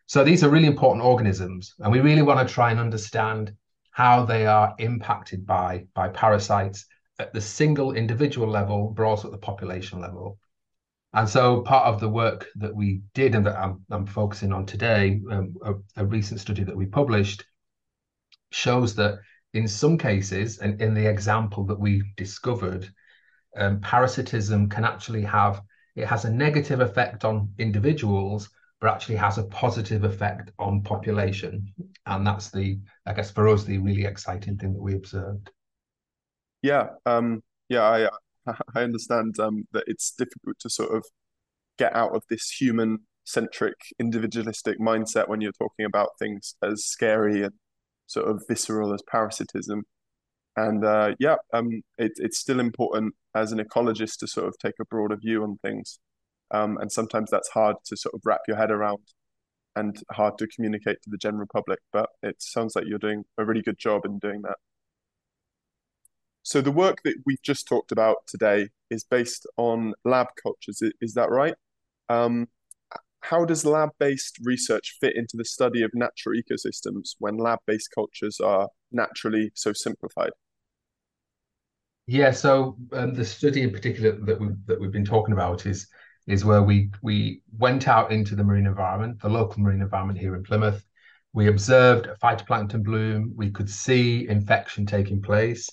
So 0.05 0.23
these 0.23 0.43
are 0.43 0.49
really 0.49 0.67
important 0.67 1.03
organisms, 1.03 1.73
and 1.79 1.91
we 1.91 2.01
really 2.01 2.21
want 2.21 2.45
to 2.45 2.53
try 2.53 2.69
and 2.69 2.79
understand 2.79 3.53
how 3.91 4.25
they 4.25 4.45
are 4.45 4.75
impacted 4.77 5.45
by 5.45 5.85
by 5.95 6.09
parasites 6.09 6.85
at 7.17 7.33
the 7.33 7.41
single 7.41 7.93
individual 7.93 8.47
level, 8.47 8.93
but 8.95 9.03
also 9.03 9.29
at 9.29 9.31
the 9.31 9.37
population 9.37 10.01
level. 10.01 10.37
And 11.13 11.29
so 11.29 11.61
part 11.61 11.85
of 11.87 12.01
the 12.01 12.09
work 12.09 12.47
that 12.57 12.75
we 12.75 13.01
did 13.13 13.35
and 13.35 13.45
that 13.45 13.57
I'm, 13.57 13.85
I'm 13.89 14.05
focusing 14.05 14.51
on 14.51 14.65
today, 14.65 15.21
um, 15.31 15.55
a, 15.63 16.01
a, 16.01 16.05
recent 16.05 16.41
study 16.41 16.65
that 16.65 16.75
we 16.75 16.87
published, 16.87 17.45
shows 18.51 18.95
that 18.95 19.19
in 19.55 19.67
some 19.67 19.97
cases, 19.97 20.59
and 20.59 20.81
in 20.81 20.93
the 20.93 21.07
example 21.07 21.65
that 21.65 21.79
we 21.79 22.03
discovered, 22.17 22.87
um, 23.57 23.79
parasitism 23.79 24.69
can 24.69 24.83
actually 24.83 25.23
have, 25.23 25.61
it 25.95 26.05
has 26.05 26.25
a 26.25 26.31
negative 26.31 26.81
effect 26.81 27.23
on 27.23 27.49
individuals, 27.57 28.49
but 28.81 28.91
actually 28.91 29.15
has 29.15 29.37
a 29.37 29.45
positive 29.45 30.03
effect 30.03 30.51
on 30.59 30.83
population. 30.83 31.73
And 32.05 32.27
that's 32.27 32.51
the, 32.51 32.79
I 33.05 33.13
guess 33.13 33.31
for 33.31 33.47
us, 33.47 33.63
the 33.63 33.77
really 33.77 34.03
exciting 34.03 34.57
thing 34.57 34.73
that 34.73 34.81
we 34.81 34.93
observed. 34.93 35.49
Yeah, 36.61 36.89
um, 37.05 37.41
yeah, 37.69 37.83
I 37.83 38.09
I 38.75 38.83
understand 38.83 39.39
um, 39.39 39.67
that 39.71 39.85
it's 39.87 40.11
difficult 40.11 40.59
to 40.59 40.69
sort 40.69 40.93
of 40.95 41.05
get 41.77 41.95
out 41.95 42.13
of 42.13 42.23
this 42.29 42.49
human 42.49 42.99
centric 43.23 43.75
individualistic 43.99 44.79
mindset 44.79 45.27
when 45.27 45.41
you're 45.41 45.51
talking 45.53 45.85
about 45.85 46.09
things 46.19 46.55
as 46.61 46.85
scary 46.85 47.41
and 47.43 47.53
sort 48.07 48.27
of 48.27 48.43
visceral 48.47 48.93
as 48.93 49.01
parasitism. 49.01 49.83
And 50.57 50.85
uh, 50.85 51.15
yeah, 51.19 51.35
um, 51.53 51.81
it, 51.97 52.13
it's 52.17 52.39
still 52.39 52.59
important 52.59 53.13
as 53.35 53.51
an 53.51 53.59
ecologist 53.59 54.19
to 54.19 54.27
sort 54.27 54.47
of 54.47 54.57
take 54.57 54.75
a 54.79 54.85
broader 54.85 55.17
view 55.17 55.43
on 55.43 55.57
things. 55.61 55.99
Um, 56.51 56.77
and 56.77 56.91
sometimes 56.91 57.29
that's 57.31 57.49
hard 57.49 57.75
to 57.85 57.97
sort 57.97 58.15
of 58.15 58.21
wrap 58.23 58.41
your 58.47 58.57
head 58.57 58.71
around 58.71 58.99
and 59.75 60.01
hard 60.11 60.37
to 60.37 60.47
communicate 60.47 61.01
to 61.01 61.09
the 61.09 61.17
general 61.17 61.47
public. 61.51 61.79
But 61.91 62.09
it 62.23 62.41
sounds 62.41 62.75
like 62.75 62.85
you're 62.87 62.99
doing 62.99 63.25
a 63.37 63.45
really 63.45 63.61
good 63.61 63.77
job 63.77 64.05
in 64.05 64.19
doing 64.19 64.41
that. 64.43 64.57
So 66.43 66.61
the 66.61 66.71
work 66.71 66.99
that 67.03 67.15
we've 67.25 67.41
just 67.41 67.67
talked 67.67 67.91
about 67.91 68.17
today 68.27 68.69
is 68.91 69.03
based 69.03 69.47
on 69.57 69.93
lab 70.05 70.27
cultures. 70.41 70.81
Is 71.01 71.15
that 71.15 71.31
right? 71.31 71.55
Um, 72.07 72.47
how 73.29 73.45
does 73.45 73.65
lab-based 73.65 74.37
research 74.43 74.97
fit 75.01 75.15
into 75.15 75.35
the 75.35 75.45
study 75.45 75.81
of 75.81 75.91
natural 75.93 76.35
ecosystems 76.35 77.15
when 77.19 77.37
lab-based 77.37 77.89
cultures 77.93 78.39
are 78.39 78.69
naturally 78.91 79.51
so 79.55 79.73
simplified? 79.73 80.31
Yeah, 82.07 82.31
so 82.31 82.77
um, 82.93 83.15
the 83.15 83.25
study 83.25 83.63
in 83.63 83.71
particular 83.71 84.11
that 84.25 84.39
we 84.39 84.49
that 84.67 84.79
we've 84.79 84.91
been 84.91 85.05
talking 85.05 85.33
about 85.33 85.65
is 85.65 85.87
is 86.27 86.45
where 86.45 86.61
we 86.61 86.91
we 87.01 87.41
went 87.57 87.87
out 87.87 88.11
into 88.11 88.35
the 88.35 88.43
marine 88.43 88.67
environment, 88.67 89.19
the 89.21 89.29
local 89.29 89.61
marine 89.61 89.81
environment 89.81 90.19
here 90.19 90.35
in 90.35 90.43
Plymouth. 90.43 90.85
We 91.33 91.47
observed 91.47 92.05
a 92.05 92.15
phytoplankton 92.15 92.83
bloom. 92.83 93.33
We 93.35 93.49
could 93.49 93.69
see 93.69 94.27
infection 94.29 94.85
taking 94.85 95.21
place 95.21 95.67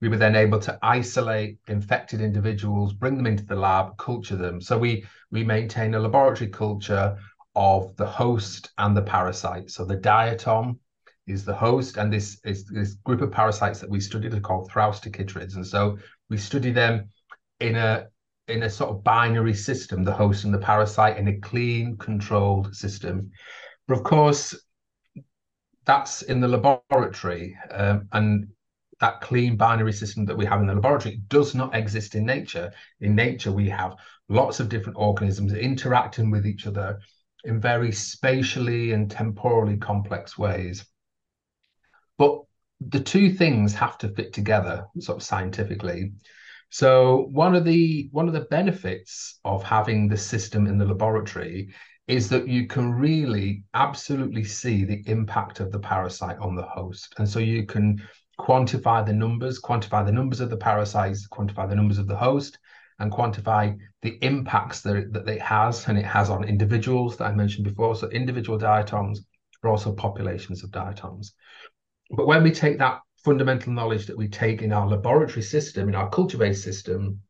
we 0.00 0.08
were 0.08 0.16
then 0.16 0.34
able 0.34 0.58
to 0.60 0.78
isolate 0.82 1.58
infected 1.68 2.20
individuals, 2.20 2.92
bring 2.92 3.16
them 3.16 3.26
into 3.26 3.44
the 3.44 3.56
lab, 3.56 3.96
culture 3.98 4.36
them. 4.36 4.60
So 4.60 4.78
we 4.78 5.04
we 5.30 5.44
maintain 5.44 5.94
a 5.94 6.00
laboratory 6.00 6.50
culture 6.50 7.16
of 7.54 7.94
the 7.96 8.06
host 8.06 8.70
and 8.78 8.96
the 8.96 9.02
parasite. 9.02 9.70
So 9.70 9.84
the 9.84 9.96
diatom 9.96 10.78
is 11.26 11.44
the 11.44 11.54
host, 11.54 11.96
and 11.96 12.12
this 12.12 12.40
is 12.44 12.64
this 12.66 12.94
group 13.04 13.20
of 13.20 13.30
parasites 13.30 13.80
that 13.80 13.90
we 13.90 14.00
studied 14.00 14.34
are 14.34 14.40
called 14.40 14.70
thraustochytrids. 14.70 15.56
And 15.56 15.66
so 15.66 15.98
we 16.28 16.38
study 16.38 16.70
them 16.70 17.10
in 17.60 17.76
a 17.76 18.06
in 18.48 18.64
a 18.64 18.70
sort 18.70 18.90
of 18.90 19.04
binary 19.04 19.54
system, 19.54 20.02
the 20.02 20.12
host 20.12 20.44
and 20.44 20.52
the 20.52 20.58
parasite, 20.58 21.18
in 21.18 21.28
a 21.28 21.38
clean, 21.38 21.96
controlled 21.98 22.74
system. 22.74 23.30
But 23.86 23.98
of 23.98 24.04
course, 24.04 24.56
that's 25.84 26.22
in 26.22 26.40
the 26.40 26.48
laboratory, 26.48 27.56
um, 27.70 28.08
and 28.12 28.48
that 29.00 29.20
clean 29.20 29.56
binary 29.56 29.92
system 29.92 30.24
that 30.26 30.36
we 30.36 30.44
have 30.44 30.60
in 30.60 30.66
the 30.66 30.74
laboratory 30.74 31.20
does 31.28 31.54
not 31.54 31.74
exist 31.74 32.14
in 32.14 32.24
nature. 32.24 32.72
In 33.00 33.14
nature, 33.14 33.50
we 33.50 33.68
have 33.68 33.96
lots 34.28 34.60
of 34.60 34.68
different 34.68 34.98
organisms 34.98 35.52
interacting 35.52 36.30
with 36.30 36.46
each 36.46 36.66
other 36.66 37.00
in 37.44 37.60
very 37.60 37.90
spatially 37.92 38.92
and 38.92 39.10
temporally 39.10 39.76
complex 39.76 40.36
ways. 40.36 40.84
But 42.18 42.42
the 42.80 43.00
two 43.00 43.30
things 43.30 43.74
have 43.74 43.96
to 43.98 44.08
fit 44.08 44.32
together, 44.32 44.86
sort 44.98 45.16
of 45.16 45.22
scientifically. 45.22 46.12
So 46.68 47.28
one 47.32 47.54
of 47.56 47.64
the 47.64 48.08
one 48.12 48.28
of 48.28 48.34
the 48.34 48.42
benefits 48.42 49.40
of 49.44 49.62
having 49.62 50.08
the 50.08 50.16
system 50.16 50.66
in 50.66 50.78
the 50.78 50.84
laboratory 50.84 51.74
is 52.06 52.28
that 52.28 52.48
you 52.48 52.66
can 52.66 52.92
really 52.92 53.64
absolutely 53.74 54.44
see 54.44 54.84
the 54.84 55.02
impact 55.06 55.60
of 55.60 55.72
the 55.72 55.78
parasite 55.78 56.38
on 56.38 56.54
the 56.56 56.62
host. 56.62 57.14
And 57.18 57.28
so 57.28 57.38
you 57.38 57.66
can 57.66 58.02
quantify 58.40 59.04
the 59.04 59.12
numbers, 59.12 59.60
quantify 59.60 60.04
the 60.04 60.12
numbers 60.12 60.40
of 60.40 60.50
the 60.50 60.56
parasites, 60.56 61.28
quantify 61.28 61.68
the 61.68 61.76
numbers 61.76 61.98
of 61.98 62.06
the 62.06 62.16
host, 62.16 62.58
and 62.98 63.12
quantify 63.12 63.76
the 64.02 64.18
impacts 64.22 64.80
that, 64.82 65.12
that 65.12 65.28
it 65.28 65.40
has 65.40 65.86
and 65.88 65.98
it 65.98 66.04
has 66.04 66.30
on 66.30 66.44
individuals 66.44 67.16
that 67.16 67.24
I 67.24 67.32
mentioned 67.32 67.64
before. 67.64 67.94
So 67.96 68.08
individual 68.08 68.58
diatoms, 68.58 69.24
but 69.62 69.70
also 69.70 69.92
populations 69.92 70.62
of 70.62 70.70
diatoms. 70.70 71.34
But 72.10 72.26
when 72.26 72.42
we 72.42 72.50
take 72.50 72.78
that 72.78 73.00
fundamental 73.24 73.72
knowledge 73.72 74.06
that 74.06 74.16
we 74.16 74.28
take 74.28 74.62
in 74.62 74.72
our 74.72 74.86
laboratory 74.86 75.42
system, 75.42 75.88
in 75.88 75.94
our 75.94 76.10
culture-based 76.10 76.62
system, 76.62 77.20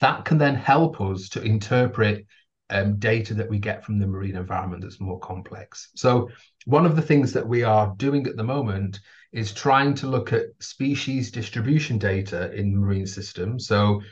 that 0.00 0.24
can 0.24 0.38
then 0.38 0.54
help 0.54 1.00
us 1.00 1.28
to 1.30 1.42
interpret 1.42 2.26
um, 2.70 2.98
data 2.98 3.34
that 3.34 3.50
we 3.50 3.58
get 3.58 3.84
from 3.84 3.98
the 3.98 4.06
marine 4.06 4.36
environment 4.36 4.82
that's 4.82 5.00
more 5.00 5.18
complex. 5.18 5.90
So 5.94 6.30
one 6.64 6.86
of 6.86 6.96
the 6.96 7.02
things 7.02 7.32
that 7.32 7.46
we 7.46 7.62
are 7.64 7.94
doing 7.96 8.26
at 8.26 8.36
the 8.36 8.44
moment 8.44 9.00
is 9.32 9.52
trying 9.52 9.94
to 9.94 10.06
look 10.06 10.32
at 10.32 10.46
species 10.58 11.30
distribution 11.30 11.98
data 11.98 12.52
in 12.52 12.76
marine 12.76 13.06
systems. 13.06 13.66
So 13.66 14.02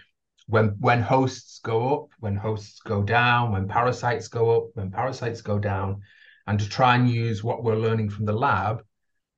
when 0.47 0.77
when 0.79 1.03
hosts 1.03 1.61
go 1.63 1.95
up, 1.95 2.09
when 2.21 2.37
hosts 2.37 2.81
go 2.81 3.03
down, 3.03 3.53
when 3.53 3.69
parasites 3.69 4.29
go 4.29 4.57
up, 4.57 4.71
when 4.75 4.91
parasites 4.91 5.43
go 5.43 5.59
down, 5.59 6.03
and 6.47 6.59
to 6.59 6.69
try 6.69 6.95
and 6.95 7.11
use 7.11 7.45
what 7.45 7.63
we're 7.63 7.77
learning 7.77 8.11
from 8.11 8.25
the 8.25 8.33
lab 8.33 8.83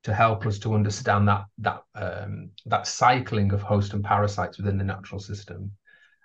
to 0.03 0.13
help 0.13 0.45
us 0.45 0.59
to 0.59 0.73
understand 0.73 1.27
that 1.27 1.45
that 1.59 1.83
um, 1.95 2.51
that 2.65 2.87
cycling 2.87 3.51
of 3.51 3.61
host 3.61 3.93
and 3.93 4.03
parasites 4.03 4.57
within 4.57 4.77
the 4.77 4.83
natural 4.83 5.19
system. 5.19 5.71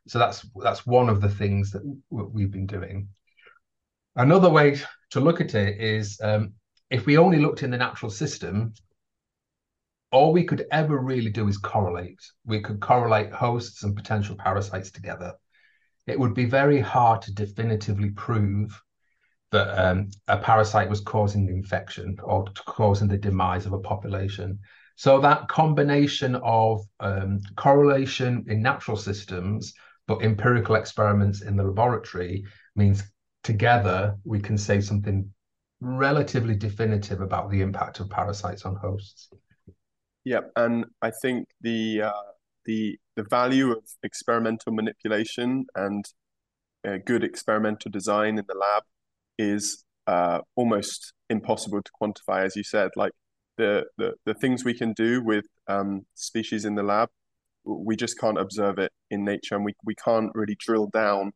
So 0.07 0.19
that's 0.19 0.47
that's 0.63 0.87
one 0.87 1.09
of 1.09 1.21
the 1.21 1.29
things 1.29 1.73
that 1.73 1.83
we've 2.11 2.51
been 2.51 2.67
doing. 2.67 3.09
Another 4.15 4.49
way 4.49 4.79
to 5.11 5.21
look 5.21 5.41
at 5.41 5.55
it 5.55 5.81
is 5.81 6.19
um, 6.23 6.53
if 6.91 7.07
we 7.07 7.19
only 7.19 7.39
looked 7.39 7.63
in 7.63 7.71
the 7.71 7.77
natural 7.77 8.11
system, 8.11 8.73
all 10.11 10.33
we 10.33 10.45
could 10.45 10.67
ever 10.71 10.99
really 10.99 11.31
do 11.31 11.49
is 11.49 11.59
correlate. 11.59 12.21
We 12.45 12.61
could 12.61 12.81
correlate 12.81 13.33
hosts 13.33 13.83
and 13.83 13.97
potential 13.97 14.37
parasites 14.37 14.91
together. 14.91 15.35
It 16.07 16.19
would 16.19 16.35
be 16.35 16.45
very 16.45 16.81
hard 16.81 17.23
to 17.23 17.35
definitively 17.35 18.11
prove 18.11 18.81
that 19.53 19.69
um, 19.79 20.11
a 20.29 20.39
parasite 20.39 20.89
was 20.89 21.01
causing 21.01 21.47
the 21.47 21.55
infection 21.55 22.17
or 22.23 22.45
causing 22.67 23.09
the 23.09 23.17
demise 23.17 23.67
of 23.67 23.73
a 23.73 23.79
population. 23.79 24.59
So 24.97 25.21
that 25.21 25.49
combination 25.49 26.37
of 26.37 26.83
um, 27.01 27.41
correlation 27.57 28.45
in 28.49 28.63
natural 28.63 28.97
systems, 28.97 29.75
but 30.07 30.23
empirical 30.23 30.77
experiments 30.77 31.43
in 31.43 31.57
the 31.57 31.65
laboratory 31.65 32.45
means 32.77 33.03
together 33.43 34.17
we 34.25 34.41
can 34.41 34.57
say 34.57 34.81
something 34.81 35.31
relatively 35.81 36.55
definitive 36.55 37.21
about 37.21 37.51
the 37.51 37.61
impact 37.61 38.01
of 38.01 38.09
parasites 38.09 38.65
on 38.65 38.77
hosts. 38.77 39.29
Yeah, 40.27 40.41
and 40.57 40.87
I 41.03 41.13
think 41.13 41.47
the 41.61 42.03
uh, 42.03 42.33
the 42.65 42.99
the 43.15 43.23
value 43.23 43.71
of 43.71 43.85
experimental 44.03 44.73
manipulation 44.73 45.67
and 45.77 46.05
uh, 46.87 46.99
good 47.07 47.25
experimental 47.25 47.93
design 47.93 48.39
in 48.39 48.45
the 48.49 48.57
lab 48.57 48.83
is 49.39 49.85
uh, 50.09 50.41
almost 50.57 51.13
impossible 51.31 51.81
to 51.83 51.93
quantify, 52.03 52.45
as 52.45 52.57
you 52.57 52.65
said. 52.65 52.91
Like 52.97 53.13
the 53.57 53.85
the, 53.99 54.15
the 54.27 54.35
things 54.35 54.65
we 54.65 54.75
can 54.75 54.95
do 54.95 55.23
with 55.23 55.47
um, 55.69 56.07
species 56.15 56.65
in 56.65 56.75
the 56.75 56.83
lab, 56.83 57.09
we 57.65 57.95
just 57.97 58.19
can't 58.19 58.39
observe 58.39 58.81
it 58.81 58.93
in 59.11 59.25
nature, 59.25 59.55
and 59.57 59.65
we 59.65 59.75
we 59.85 59.95
can't 59.95 60.33
really 60.35 60.57
drill 60.59 60.89
down 60.89 61.35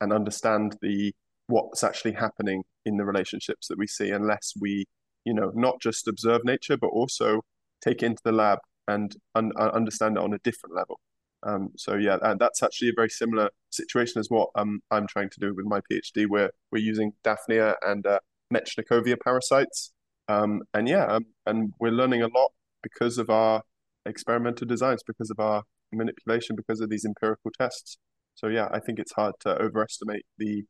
and 0.00 0.12
understand 0.12 0.76
the 0.82 1.14
what's 1.48 1.84
actually 1.84 2.14
happening 2.14 2.64
in 2.86 2.96
the 2.96 3.04
relationships 3.04 3.68
that 3.68 3.78
we 3.78 3.86
see 3.86 4.10
unless 4.10 4.54
we 4.60 4.86
you 5.24 5.34
know 5.34 5.52
not 5.54 5.80
just 5.80 6.08
observe 6.08 6.44
nature 6.44 6.76
but 6.76 6.88
also 6.88 7.42
take 7.84 8.02
it 8.02 8.06
into 8.06 8.22
the 8.24 8.32
lab 8.32 8.58
and 8.88 9.14
un- 9.34 9.52
uh, 9.58 9.70
understand 9.74 10.16
it 10.16 10.22
on 10.22 10.32
a 10.32 10.38
different 10.38 10.74
level. 10.74 10.98
Um, 11.42 11.70
so 11.76 11.96
yeah, 11.96 12.16
that's 12.38 12.62
actually 12.62 12.88
a 12.88 12.94
very 12.96 13.10
similar 13.10 13.50
situation 13.70 14.18
as 14.18 14.28
what 14.30 14.48
um, 14.54 14.80
I'm 14.90 15.06
trying 15.06 15.28
to 15.30 15.40
do 15.40 15.54
with 15.54 15.66
my 15.66 15.80
PhD. 15.90 16.26
Where 16.26 16.50
we're 16.72 16.82
using 16.82 17.12
Daphnia 17.22 17.74
and 17.82 18.06
uh, 18.06 18.20
Metschnikowia 18.52 19.16
parasites, 19.22 19.92
um, 20.28 20.62
and 20.72 20.88
yeah, 20.88 21.04
um, 21.04 21.26
and 21.44 21.72
we're 21.80 21.90
learning 21.90 22.22
a 22.22 22.28
lot 22.28 22.50
because 22.82 23.18
of 23.18 23.28
our 23.28 23.62
experimental 24.06 24.66
designs, 24.66 25.02
because 25.06 25.30
of 25.30 25.38
our 25.38 25.62
manipulation, 25.92 26.56
because 26.56 26.80
of 26.80 26.88
these 26.88 27.04
empirical 27.04 27.50
tests. 27.60 27.98
So 28.34 28.48
yeah, 28.48 28.68
I 28.72 28.80
think 28.80 28.98
it's 28.98 29.12
hard 29.12 29.34
to 29.40 29.50
overestimate 29.60 30.24
the 30.38 30.64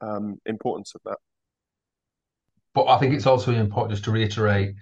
um, 0.00 0.36
importance 0.44 0.92
of 0.94 1.00
that. 1.04 1.18
But 2.74 2.88
I 2.88 2.98
think 2.98 3.14
it's 3.14 3.26
also 3.26 3.52
important 3.52 3.92
just 3.92 4.04
to 4.04 4.10
reiterate 4.10 4.74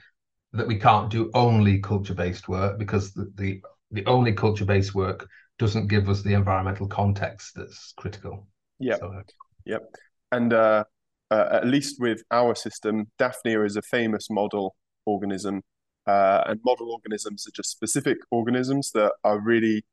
that 0.52 0.66
we 0.66 0.78
can't 0.78 1.10
do 1.10 1.30
only 1.34 1.78
culture-based 1.80 2.48
work 2.48 2.78
because 2.78 3.12
the, 3.12 3.32
the, 3.36 3.62
the 3.90 4.04
only 4.06 4.32
culture-based 4.32 4.94
work 4.94 5.28
doesn't 5.58 5.88
give 5.88 6.08
us 6.08 6.22
the 6.22 6.34
environmental 6.34 6.86
context 6.86 7.52
that's 7.54 7.92
critical. 7.96 8.46
Yeah. 8.78 8.96
So, 8.96 9.22
yep. 9.64 9.82
And 10.30 10.52
uh, 10.52 10.84
uh, 11.30 11.48
at 11.52 11.66
least 11.66 12.00
with 12.00 12.22
our 12.30 12.54
system, 12.54 13.06
Daphnia 13.18 13.64
is 13.64 13.76
a 13.76 13.82
famous 13.82 14.28
model 14.30 14.74
organism, 15.06 15.62
uh, 16.06 16.42
and 16.46 16.60
model 16.64 16.90
organisms 16.90 17.46
are 17.46 17.52
just 17.54 17.70
specific 17.70 18.18
organisms 18.30 18.90
that 18.92 19.12
are 19.24 19.40
really 19.40 19.84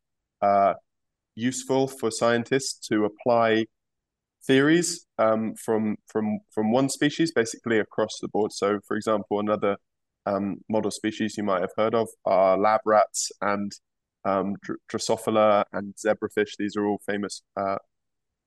uh, 0.41 0.73
useful 1.35 1.87
for 1.87 2.11
scientists 2.11 2.87
to 2.87 3.05
apply 3.05 3.65
theories 4.45 5.05
um, 5.17 5.53
from 5.55 5.97
from 6.07 6.39
from 6.51 6.71
one 6.71 6.89
species 6.89 7.31
basically 7.31 7.79
across 7.79 8.17
the 8.21 8.27
board. 8.27 8.51
So, 8.51 8.79
for 8.87 8.97
example, 8.97 9.39
another 9.39 9.77
um, 10.25 10.57
model 10.69 10.91
species 10.91 11.37
you 11.37 11.43
might 11.43 11.61
have 11.61 11.71
heard 11.77 11.95
of 11.95 12.09
are 12.25 12.57
lab 12.57 12.81
rats 12.85 13.31
and 13.41 13.71
um, 14.25 14.55
Drosophila 14.91 15.65
and 15.73 15.93
zebrafish. 15.95 16.55
These 16.57 16.75
are 16.75 16.85
all 16.85 17.01
famous 17.05 17.41
uh, 17.55 17.77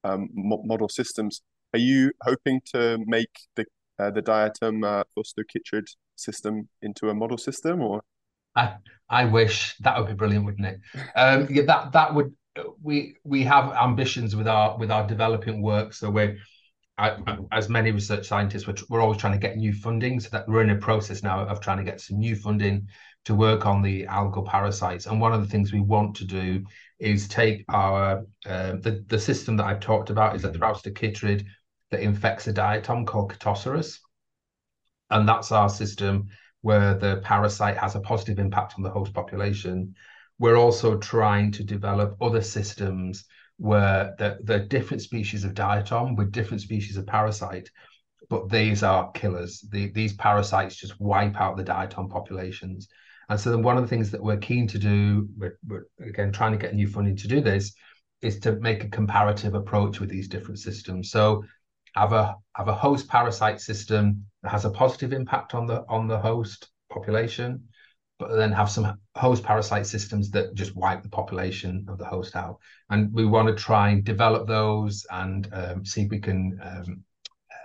um, 0.04 0.28
model 0.32 0.88
systems. 0.88 1.42
Are 1.74 1.78
you 1.78 2.12
hoping 2.22 2.60
to 2.72 2.98
make 3.06 3.30
the 3.56 3.64
uh, 3.98 4.10
the 4.10 4.22
diatom 4.22 4.84
uh, 4.84 5.04
chytrid 5.16 5.86
system 6.16 6.68
into 6.82 7.08
a 7.08 7.14
model 7.14 7.38
system, 7.38 7.80
or? 7.80 8.02
I 8.54 8.76
I 9.08 9.24
wish 9.24 9.76
that 9.80 9.98
would 9.98 10.08
be 10.08 10.14
brilliant, 10.14 10.44
wouldn't 10.44 10.66
it? 10.66 10.80
Um, 11.16 11.46
yeah, 11.50 11.62
that 11.62 11.92
that 11.92 12.14
would 12.14 12.34
we 12.82 13.16
we 13.24 13.42
have 13.44 13.72
ambitions 13.72 14.36
with 14.36 14.48
our 14.48 14.76
with 14.78 14.90
our 14.90 15.06
developing 15.06 15.62
work. 15.62 15.94
So 15.94 16.10
we're 16.10 16.36
as 17.50 17.68
many 17.68 17.90
research 17.90 18.26
scientists, 18.26 18.66
we're, 18.66 18.74
we're 18.88 19.00
always 19.00 19.18
trying 19.18 19.32
to 19.32 19.38
get 19.38 19.56
new 19.56 19.72
funding. 19.72 20.20
So 20.20 20.28
that 20.32 20.48
we're 20.48 20.62
in 20.62 20.70
a 20.70 20.76
process 20.76 21.22
now 21.22 21.44
of 21.46 21.60
trying 21.60 21.78
to 21.78 21.84
get 21.84 22.00
some 22.00 22.18
new 22.18 22.36
funding 22.36 22.88
to 23.24 23.34
work 23.34 23.66
on 23.66 23.82
the 23.82 24.04
algal 24.06 24.46
parasites. 24.46 25.06
And 25.06 25.20
one 25.20 25.32
of 25.32 25.40
the 25.40 25.48
things 25.48 25.72
we 25.72 25.80
want 25.80 26.16
to 26.16 26.24
do 26.24 26.64
is 26.98 27.28
take 27.28 27.64
our 27.68 28.24
uh, 28.46 28.72
the 28.80 29.04
the 29.08 29.18
system 29.18 29.56
that 29.56 29.66
I've 29.66 29.80
talked 29.80 30.10
about 30.10 30.36
is 30.36 30.44
a 30.44 30.50
chytrid 30.50 31.46
that 31.90 32.00
infects 32.00 32.46
a 32.46 32.52
diatom 32.52 33.06
called 33.06 33.38
Chaetoceros, 33.38 33.98
and 35.10 35.28
that's 35.28 35.52
our 35.52 35.68
system 35.68 36.28
where 36.62 36.94
the 36.94 37.20
parasite 37.24 37.76
has 37.76 37.96
a 37.96 38.00
positive 38.00 38.38
impact 38.38 38.74
on 38.76 38.82
the 38.82 38.90
host 38.90 39.12
population 39.12 39.94
we're 40.42 40.56
also 40.56 40.98
trying 40.98 41.52
to 41.52 41.62
develop 41.62 42.16
other 42.20 42.42
systems 42.42 43.26
where 43.58 44.14
the, 44.18 44.38
the 44.44 44.60
different 44.60 45.02
species 45.02 45.44
of 45.44 45.54
diatom 45.54 46.16
with 46.16 46.32
different 46.32 46.60
species 46.60 46.96
of 46.96 47.06
parasite, 47.06 47.70
but 48.28 48.48
these 48.48 48.82
are 48.82 49.10
killers. 49.12 49.64
The, 49.70 49.90
these 49.92 50.14
parasites 50.14 50.76
just 50.76 50.98
wipe 51.00 51.40
out 51.40 51.56
the 51.56 51.64
diatom 51.64 52.10
populations. 52.10 52.88
And 53.28 53.38
so 53.38 53.50
then 53.50 53.62
one 53.62 53.76
of 53.76 53.82
the 53.82 53.88
things 53.88 54.10
that 54.10 54.22
we're 54.22 54.36
keen 54.36 54.66
to 54.68 54.78
do, 54.78 55.28
we're, 55.38 55.58
we're 55.66 55.86
again 56.00 56.32
trying 56.32 56.52
to 56.52 56.58
get 56.58 56.74
new 56.74 56.88
funding 56.88 57.16
to 57.16 57.28
do 57.28 57.40
this, 57.40 57.74
is 58.20 58.38
to 58.40 58.52
make 58.52 58.84
a 58.84 58.88
comparative 58.88 59.54
approach 59.54 60.00
with 60.00 60.08
these 60.08 60.28
different 60.28 60.58
systems. 60.58 61.10
So 61.10 61.44
have 61.94 62.12
a 62.12 62.36
have 62.56 62.68
a 62.68 62.74
host 62.74 63.08
parasite 63.08 63.60
system 63.60 64.24
that 64.42 64.50
has 64.50 64.64
a 64.64 64.70
positive 64.70 65.12
impact 65.12 65.54
on 65.54 65.66
the 65.66 65.84
on 65.88 66.08
the 66.08 66.18
host 66.18 66.68
population, 66.90 67.68
but 68.22 68.36
then 68.36 68.52
have 68.52 68.70
some 68.70 68.98
host 69.16 69.42
parasite 69.42 69.86
systems 69.86 70.30
that 70.30 70.54
just 70.54 70.76
wipe 70.76 71.02
the 71.02 71.08
population 71.08 71.84
of 71.88 71.98
the 71.98 72.04
host 72.04 72.36
out. 72.36 72.58
And 72.88 73.12
we 73.12 73.24
want 73.24 73.48
to 73.48 73.54
try 73.54 73.90
and 73.90 74.04
develop 74.04 74.46
those 74.46 75.04
and 75.10 75.48
um, 75.52 75.84
see 75.84 76.02
if 76.02 76.10
we 76.10 76.20
can 76.20 76.58
um, 76.62 77.04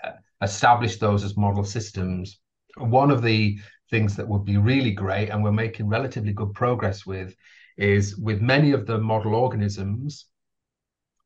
uh, 0.03 0.11
establish 0.41 0.97
those 0.97 1.23
as 1.23 1.37
model 1.37 1.63
systems. 1.63 2.39
One 2.77 3.11
of 3.11 3.21
the 3.21 3.59
things 3.91 4.15
that 4.15 4.27
would 4.27 4.45
be 4.45 4.57
really 4.57 4.91
great, 4.91 5.29
and 5.29 5.43
we're 5.43 5.51
making 5.51 5.87
relatively 5.87 6.33
good 6.33 6.53
progress 6.53 7.05
with, 7.05 7.35
is 7.77 8.17
with 8.17 8.41
many 8.41 8.71
of 8.71 8.87
the 8.87 8.97
model 8.97 9.35
organisms, 9.35 10.25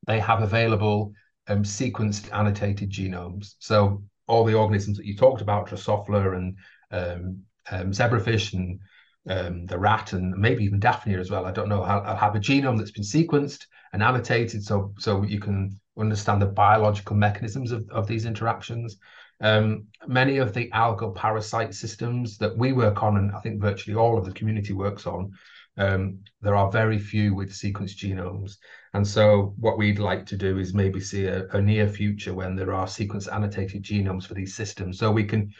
they 0.07 0.19
have 0.19 0.41
available 0.41 1.13
um, 1.47 1.63
sequenced 1.63 2.31
annotated 2.33 2.89
genomes. 2.89 3.55
So 3.59 4.03
all 4.27 4.43
the 4.43 4.55
organisms 4.55 4.97
that 4.97 5.05
you 5.05 5.15
talked 5.15 5.41
about, 5.41 5.69
Drosophila 5.69 6.35
and 6.35 6.57
um, 6.91 7.43
um, 7.71 7.91
zebrafish 7.91 8.53
and 8.53 8.79
um, 9.29 9.65
the 9.65 9.77
rat 9.77 10.13
and 10.13 10.35
maybe 10.35 10.63
even 10.63 10.79
Daphnia 10.79 11.19
as 11.19 11.29
well. 11.29 11.45
I 11.45 11.51
don't 11.51 11.69
know. 11.69 11.83
I'll, 11.83 12.01
I'll, 12.01 12.15
have 12.15 12.35
a 12.35 12.39
genome 12.39 12.77
that's 12.77 12.91
been 12.91 13.03
sequenced 13.03 13.65
and 13.93 14.01
annotated, 14.01 14.63
so 14.63 14.93
so 14.97 15.23
you 15.23 15.39
can 15.39 15.79
understand 15.97 16.41
the 16.41 16.47
biological 16.47 17.15
mechanisms 17.15 17.71
of, 17.71 17.87
of 17.89 18.07
these 18.07 18.25
interactions. 18.25 18.97
Um, 19.41 19.87
many 20.07 20.37
of 20.37 20.53
the 20.53 20.69
algal 20.71 21.15
parasite 21.15 21.73
systems 21.73 22.37
that 22.37 22.55
we 22.55 22.73
work 22.73 23.03
on, 23.03 23.17
and 23.17 23.31
I 23.31 23.39
think 23.39 23.61
virtually 23.61 23.95
all 23.95 24.17
of 24.17 24.25
the 24.25 24.33
community 24.33 24.73
works 24.73 25.07
on, 25.07 25.31
um, 25.77 26.19
there 26.41 26.55
are 26.55 26.71
very 26.71 26.99
few 26.99 27.33
with 27.33 27.51
sequenced 27.51 27.97
genomes. 27.97 28.57
And 28.93 29.07
so, 29.07 29.53
what 29.57 29.77
we'd 29.77 29.99
like 29.99 30.25
to 30.27 30.37
do 30.37 30.57
is 30.59 30.73
maybe 30.73 30.99
see 30.99 31.25
a, 31.25 31.47
a 31.49 31.61
near 31.61 31.87
future 31.87 32.33
when 32.33 32.55
there 32.55 32.73
are 32.73 32.87
sequence 32.87 33.27
annotated 33.27 33.83
genomes 33.83 34.27
for 34.27 34.33
these 34.33 34.55
systems, 34.55 34.99
so 34.99 35.11
we 35.11 35.23
can 35.23 35.51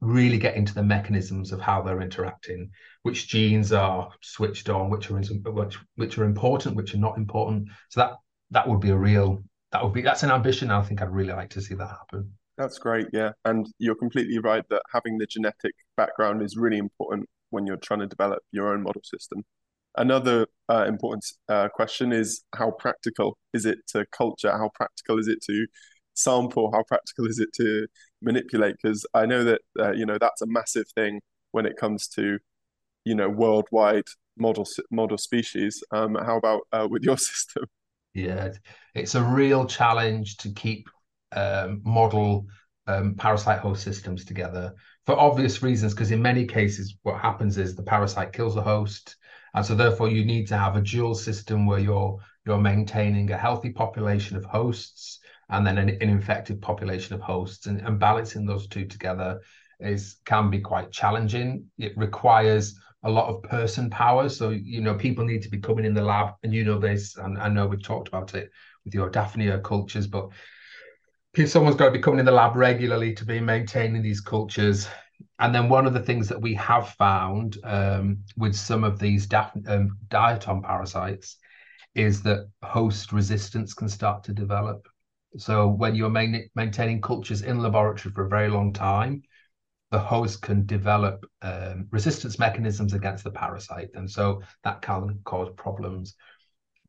really 0.00 0.38
get 0.38 0.56
into 0.56 0.74
the 0.74 0.82
mechanisms 0.82 1.52
of 1.52 1.60
how 1.60 1.82
they're 1.82 2.00
interacting, 2.00 2.70
which 3.02 3.28
genes 3.28 3.72
are 3.72 4.10
switched 4.22 4.68
on, 4.68 4.90
which 4.90 5.10
are 5.10 5.18
which 5.18 5.78
which 5.96 6.18
are 6.18 6.24
important, 6.24 6.76
which 6.76 6.94
are 6.94 6.98
not 6.98 7.16
important. 7.16 7.68
So 7.90 8.00
that 8.00 8.12
that 8.50 8.68
would 8.68 8.80
be 8.80 8.90
a 8.90 8.96
real 8.96 9.44
that 9.72 9.84
would 9.84 9.92
be 9.92 10.02
that's 10.02 10.22
an 10.22 10.30
ambition. 10.30 10.70
I 10.70 10.82
think 10.82 11.02
I'd 11.02 11.10
really 11.10 11.32
like 11.32 11.50
to 11.50 11.60
see 11.60 11.74
that 11.74 11.88
happen. 11.88 12.32
That's 12.56 12.78
great, 12.78 13.06
yeah. 13.12 13.32
And 13.46 13.66
you're 13.78 13.94
completely 13.94 14.38
right 14.38 14.64
that 14.68 14.82
having 14.92 15.16
the 15.16 15.26
genetic 15.26 15.72
background 15.96 16.42
is 16.42 16.56
really 16.56 16.76
important 16.76 17.26
when 17.48 17.66
you're 17.66 17.78
trying 17.78 18.00
to 18.00 18.06
develop 18.06 18.42
your 18.52 18.74
own 18.74 18.82
model 18.82 19.00
system. 19.02 19.44
Another 19.96 20.46
uh, 20.68 20.84
important 20.86 21.24
uh, 21.48 21.68
question 21.68 22.12
is 22.12 22.44
how 22.54 22.70
practical 22.72 23.38
is 23.54 23.64
it 23.64 23.78
to 23.88 24.04
culture? 24.12 24.52
How 24.52 24.70
practical 24.74 25.18
is 25.18 25.26
it 25.26 25.42
to 25.46 25.66
sample? 26.14 26.70
How 26.72 26.82
practical 26.82 27.26
is 27.26 27.38
it 27.38 27.52
to 27.54 27.86
manipulate? 28.22 28.76
Because 28.80 29.06
I 29.14 29.26
know 29.26 29.44
that 29.44 29.60
uh, 29.78 29.92
you 29.92 30.06
know 30.06 30.18
that's 30.18 30.42
a 30.42 30.46
massive 30.46 30.86
thing 30.94 31.20
when 31.52 31.66
it 31.66 31.76
comes 31.76 32.08
to 32.08 32.38
you 33.04 33.14
know 33.14 33.28
worldwide 33.28 34.08
model 34.36 34.66
model 34.90 35.18
species. 35.18 35.82
Um, 35.92 36.14
how 36.14 36.36
about 36.36 36.62
uh, 36.72 36.86
with 36.90 37.02
your 37.02 37.18
system? 37.30 37.64
Yeah, 38.14 38.50
it's 38.94 39.14
a 39.14 39.22
real 39.22 39.66
challenge 39.66 40.38
to 40.38 40.52
keep 40.52 40.88
um, 41.32 41.80
model 41.84 42.46
um, 42.86 43.14
parasite 43.14 43.60
host 43.60 43.84
systems 43.84 44.24
together 44.24 44.74
for 45.06 45.18
obvious 45.18 45.62
reasons. 45.62 45.94
Because 45.94 46.10
in 46.10 46.20
many 46.20 46.46
cases, 46.46 46.96
what 47.02 47.20
happens 47.20 47.56
is 47.58 47.76
the 47.76 47.82
parasite 47.82 48.32
kills 48.32 48.54
the 48.54 48.62
host, 48.62 49.16
and 49.54 49.64
so 49.64 49.74
therefore 49.74 50.08
you 50.08 50.24
need 50.24 50.48
to 50.48 50.58
have 50.58 50.76
a 50.76 50.82
dual 50.82 51.14
system 51.14 51.66
where 51.66 51.78
you're 51.78 52.18
you're 52.46 52.58
maintaining 52.58 53.30
a 53.30 53.36
healthy 53.36 53.70
population 53.70 54.36
of 54.36 54.44
hosts 54.44 55.20
and 55.50 55.66
then 55.66 55.78
an, 55.78 55.88
an 55.88 56.08
infected 56.08 56.60
population 56.62 57.14
of 57.14 57.20
hosts. 57.20 57.66
And, 57.66 57.80
and 57.80 57.98
balancing 57.98 58.46
those 58.46 58.66
two 58.66 58.86
together 58.86 59.40
is 59.80 60.16
can 60.24 60.50
be 60.50 60.60
quite 60.60 60.92
challenging. 60.92 61.66
It 61.78 61.96
requires 61.96 62.78
a 63.02 63.10
lot 63.10 63.28
of 63.28 63.42
person 63.42 63.88
power. 63.90 64.28
So 64.28 64.50
you 64.50 64.80
know 64.80 64.94
people 64.94 65.24
need 65.24 65.42
to 65.42 65.48
be 65.50 65.58
coming 65.58 65.84
in 65.84 65.94
the 65.94 66.02
lab 66.02 66.34
and 66.42 66.52
you 66.52 66.64
know 66.64 66.78
this 66.78 67.16
and 67.16 67.38
i 67.38 67.48
know 67.48 67.66
we've 67.66 67.82
talked 67.82 68.08
about 68.08 68.34
it 68.34 68.50
with 68.84 68.94
your 68.94 69.08
daphnia 69.08 69.58
cultures 69.60 70.06
but 70.06 70.28
someone's 71.46 71.76
got 71.76 71.86
to 71.86 71.90
be 71.92 72.00
coming 72.00 72.20
in 72.20 72.26
the 72.26 72.32
lab 72.32 72.56
regularly 72.56 73.14
to 73.14 73.24
be 73.24 73.40
maintaining 73.40 74.02
these 74.02 74.20
cultures. 74.20 74.88
And 75.38 75.54
then 75.54 75.68
one 75.68 75.86
of 75.86 75.92
the 75.92 76.02
things 76.02 76.28
that 76.28 76.40
we 76.40 76.54
have 76.54 76.90
found 76.90 77.58
um, 77.64 78.18
with 78.36 78.54
some 78.54 78.84
of 78.84 78.98
these 78.98 79.26
daph- 79.26 79.68
um, 79.68 79.96
diatom 80.08 80.62
parasites 80.62 81.36
is 81.94 82.22
that 82.22 82.48
host 82.62 83.12
resistance 83.12 83.74
can 83.74 83.88
start 83.88 84.24
to 84.24 84.32
develop 84.32 84.86
so 85.36 85.68
when 85.68 85.94
you're 85.94 86.10
main, 86.10 86.48
maintaining 86.54 87.00
cultures 87.00 87.42
in 87.42 87.60
laboratory 87.60 88.12
for 88.12 88.26
a 88.26 88.28
very 88.28 88.48
long 88.48 88.72
time, 88.72 89.22
the 89.90 89.98
host 89.98 90.42
can 90.42 90.66
develop 90.66 91.24
um, 91.42 91.88
resistance 91.90 92.38
mechanisms 92.38 92.94
against 92.94 93.24
the 93.24 93.30
parasite, 93.30 93.90
and 93.94 94.10
so 94.10 94.42
that 94.64 94.82
can 94.82 95.18
cause 95.24 95.48
problems. 95.56 96.14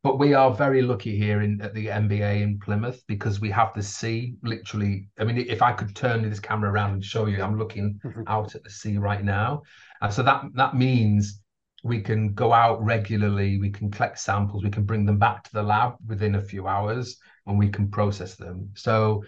But 0.04 0.18
we 0.18 0.34
are 0.34 0.52
very 0.52 0.82
lucky 0.82 1.16
here 1.16 1.42
in 1.42 1.62
at 1.62 1.76
the 1.76 1.88
MBA 1.88 2.42
in 2.42 2.60
Plymouth 2.60 3.04
because 3.08 3.40
we 3.40 3.52
have 3.52 3.74
the 3.74 3.84
sea 3.84 4.36
literally. 4.42 5.08
I 5.20 5.24
mean, 5.24 5.38
if 5.38 5.62
I 5.62 5.74
could 5.74 5.96
turn 5.96 6.28
this 6.28 6.40
camera 6.40 6.72
around 6.72 6.94
and 6.94 7.06
show 7.06 7.28
you, 7.28 7.42
I'm 7.42 7.58
looking 7.58 8.00
out 8.28 8.56
at 8.56 8.64
the 8.64 8.70
sea 8.70 8.98
right 8.98 9.24
now, 9.24 9.64
and 10.02 10.14
so 10.14 10.24
that 10.24 10.44
that 10.56 10.76
means 10.76 11.41
we 11.84 12.02
can 12.02 12.34
go 12.34 12.54
out 12.54 12.84
regularly, 12.84 13.58
we 13.60 13.72
can 13.72 13.90
collect 13.90 14.20
samples, 14.20 14.64
we 14.64 14.70
can 14.70 14.84
bring 14.84 15.06
them 15.06 15.18
back 15.18 15.44
to 15.44 15.54
the 15.54 15.64
lab 15.64 15.96
within 16.08 16.36
a 16.36 16.42
few 16.42 16.68
hours, 16.68 17.18
and 17.48 17.58
we 17.58 17.70
can 17.70 17.90
process 17.90 18.36
them. 18.36 18.70
So 18.76 19.24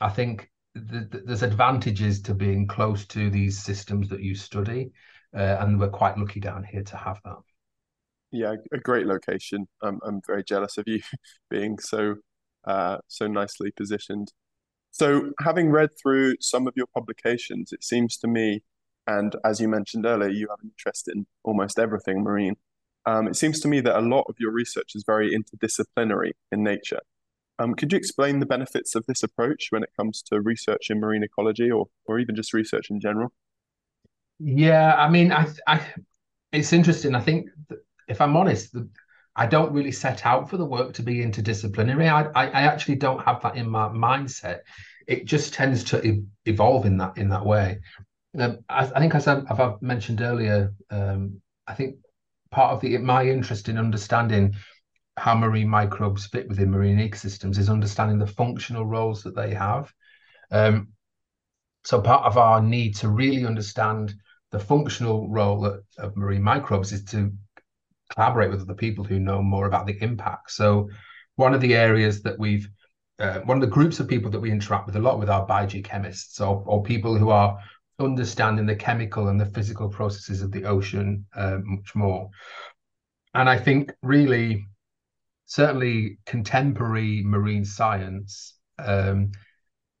I 0.00 0.08
think 0.08 0.50
th- 0.74 1.10
th- 1.10 1.24
there's 1.26 1.42
advantages 1.42 2.20
to 2.22 2.34
being 2.34 2.66
close 2.66 3.06
to 3.08 3.30
these 3.30 3.62
systems 3.62 4.08
that 4.08 4.22
you 4.22 4.34
study, 4.34 4.90
uh, 5.34 5.58
and 5.60 5.78
we're 5.78 5.90
quite 5.90 6.18
lucky 6.18 6.40
down 6.40 6.64
here 6.64 6.82
to 6.82 6.96
have 6.96 7.20
that. 7.24 7.38
Yeah, 8.32 8.54
a 8.72 8.78
great 8.78 9.06
location. 9.06 9.68
I'm 9.82 10.00
I'm 10.04 10.20
very 10.26 10.42
jealous 10.42 10.78
of 10.78 10.84
you 10.86 11.00
being 11.50 11.78
so 11.78 12.16
uh, 12.64 12.98
so 13.08 13.26
nicely 13.26 13.70
positioned. 13.72 14.32
So, 14.90 15.32
having 15.40 15.70
read 15.70 15.90
through 16.00 16.36
some 16.40 16.66
of 16.66 16.74
your 16.76 16.86
publications, 16.94 17.72
it 17.72 17.82
seems 17.82 18.18
to 18.18 18.28
me, 18.28 18.62
and 19.06 19.34
as 19.44 19.60
you 19.60 19.68
mentioned 19.68 20.06
earlier, 20.06 20.28
you 20.28 20.48
have 20.48 20.58
an 20.62 20.70
interest 20.70 21.08
in 21.08 21.26
almost 21.44 21.78
everything 21.78 22.22
marine. 22.22 22.56
Um, 23.04 23.26
it 23.26 23.36
seems 23.36 23.60
to 23.60 23.68
me 23.68 23.80
that 23.80 23.98
a 23.98 24.00
lot 24.00 24.26
of 24.28 24.36
your 24.38 24.52
research 24.52 24.92
is 24.94 25.02
very 25.06 25.34
interdisciplinary 25.34 26.32
in 26.52 26.62
nature. 26.62 27.00
Um, 27.58 27.74
could 27.74 27.92
you 27.92 27.98
explain 27.98 28.40
the 28.40 28.46
benefits 28.46 28.94
of 28.94 29.04
this 29.06 29.22
approach 29.22 29.68
when 29.70 29.82
it 29.82 29.90
comes 29.96 30.22
to 30.22 30.40
research 30.40 30.88
in 30.90 31.00
marine 31.00 31.22
ecology 31.22 31.70
or, 31.70 31.86
or 32.06 32.18
even 32.18 32.34
just 32.34 32.52
research 32.52 32.90
in 32.90 33.00
general? 33.00 33.32
Yeah, 34.38 34.94
I 34.94 35.08
mean, 35.08 35.32
I, 35.32 35.46
I 35.66 35.80
it's 36.52 36.72
interesting. 36.72 37.14
I 37.14 37.20
think 37.20 37.48
if 38.08 38.20
I'm 38.20 38.36
honest, 38.36 38.72
the, 38.72 38.88
I 39.34 39.46
don't 39.46 39.72
really 39.72 39.92
set 39.92 40.26
out 40.26 40.50
for 40.50 40.56
the 40.56 40.64
work 40.64 40.92
to 40.94 41.02
be 41.02 41.16
interdisciplinary. 41.16 42.08
I, 42.08 42.30
I, 42.34 42.48
I 42.48 42.62
actually 42.62 42.96
don't 42.96 43.22
have 43.22 43.42
that 43.42 43.56
in 43.56 43.68
my 43.68 43.88
mindset. 43.88 44.60
It 45.06 45.24
just 45.24 45.54
tends 45.54 45.84
to 45.84 46.22
evolve 46.44 46.86
in 46.86 46.98
that 46.98 47.16
in 47.16 47.28
that 47.30 47.44
way. 47.44 47.80
I, 48.38 48.56
I, 48.68 49.00
think, 49.00 49.14
as 49.14 49.28
I, 49.28 49.42
have 49.54 49.82
mentioned 49.82 50.20
earlier, 50.20 50.72
um, 50.90 51.40
I 51.66 51.74
think 51.74 51.96
part 52.50 52.72
of 52.72 52.80
the 52.80 52.98
my 52.98 53.26
interest 53.26 53.68
in 53.68 53.78
understanding 53.78 54.54
how 55.16 55.34
marine 55.34 55.68
microbes 55.68 56.26
fit 56.26 56.48
within 56.48 56.70
marine 56.70 56.98
ecosystems 56.98 57.58
is 57.58 57.68
understanding 57.68 58.18
the 58.18 58.26
functional 58.26 58.86
roles 58.86 59.22
that 59.22 59.36
they 59.36 59.52
have. 59.54 59.92
Um, 60.50 60.88
so 61.84 62.00
part 62.00 62.24
of 62.24 62.38
our 62.38 62.62
need 62.62 62.96
to 62.96 63.08
really 63.08 63.44
understand 63.44 64.14
the 64.50 64.58
functional 64.58 65.28
role 65.28 65.80
of 65.98 66.16
marine 66.16 66.42
microbes 66.42 66.92
is 66.92 67.04
to 67.04 67.32
collaborate 68.10 68.50
with 68.50 68.62
other 68.62 68.74
people 68.74 69.04
who 69.04 69.18
know 69.18 69.42
more 69.42 69.66
about 69.66 69.86
the 69.86 70.02
impact. 70.02 70.50
So 70.52 70.88
one 71.36 71.54
of 71.54 71.60
the 71.60 71.74
areas 71.74 72.22
that 72.22 72.38
we've 72.38 72.68
uh, 73.18 73.40
one 73.40 73.56
of 73.56 73.60
the 73.60 73.66
groups 73.66 74.00
of 74.00 74.08
people 74.08 74.30
that 74.30 74.40
we 74.40 74.50
interact 74.50 74.86
with 74.86 74.96
a 74.96 75.00
lot 75.00 75.18
with 75.18 75.30
are 75.30 75.46
biogeochemists 75.46 76.40
or, 76.40 76.62
or 76.66 76.82
people 76.82 77.16
who 77.16 77.30
are 77.30 77.58
understanding 77.98 78.66
the 78.66 78.76
chemical 78.76 79.28
and 79.28 79.40
the 79.40 79.46
physical 79.46 79.88
processes 79.88 80.42
of 80.42 80.50
the 80.50 80.64
ocean 80.64 81.26
uh, 81.34 81.58
much 81.62 81.94
more. 81.94 82.30
And 83.34 83.48
I 83.48 83.58
think 83.58 83.92
really, 84.02 84.66
certainly 85.46 86.18
contemporary 86.26 87.22
marine 87.24 87.64
science, 87.64 88.58
um, 88.78 89.32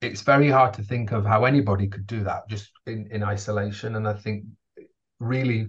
it's 0.00 0.22
very 0.22 0.50
hard 0.50 0.74
to 0.74 0.82
think 0.82 1.12
of 1.12 1.24
how 1.24 1.44
anybody 1.44 1.86
could 1.86 2.06
do 2.06 2.24
that 2.24 2.48
just 2.48 2.70
in, 2.86 3.08
in 3.10 3.22
isolation. 3.22 3.96
And 3.96 4.08
I 4.08 4.14
think 4.14 4.44
really 5.20 5.68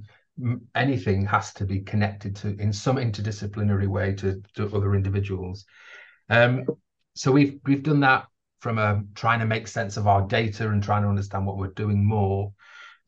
anything 0.76 1.26
has 1.26 1.54
to 1.54 1.66
be 1.66 1.82
connected 1.82 2.36
to 2.38 2.58
in 2.60 2.74
some 2.74 2.98
interdisciplinary 2.98 3.88
way 3.88 4.14
to, 4.16 4.42
to 4.56 4.76
other 4.76 4.96
individuals. 4.96 5.66
Um, 6.30 6.66
so 7.16 7.32
we've 7.32 7.60
we've 7.66 7.84
done 7.84 8.00
that 8.00 8.26
from 8.64 8.80
a, 8.80 9.04
trying 9.14 9.42
to 9.42 9.46
make 9.46 9.68
sense 9.68 9.98
of 9.98 10.08
our 10.08 10.22
data 10.22 10.70
and 10.70 10.82
trying 10.82 11.04
to 11.04 11.10
understand 11.10 11.46
what 11.46 11.58
we're 11.58 11.68
doing 11.68 12.04
more. 12.04 12.54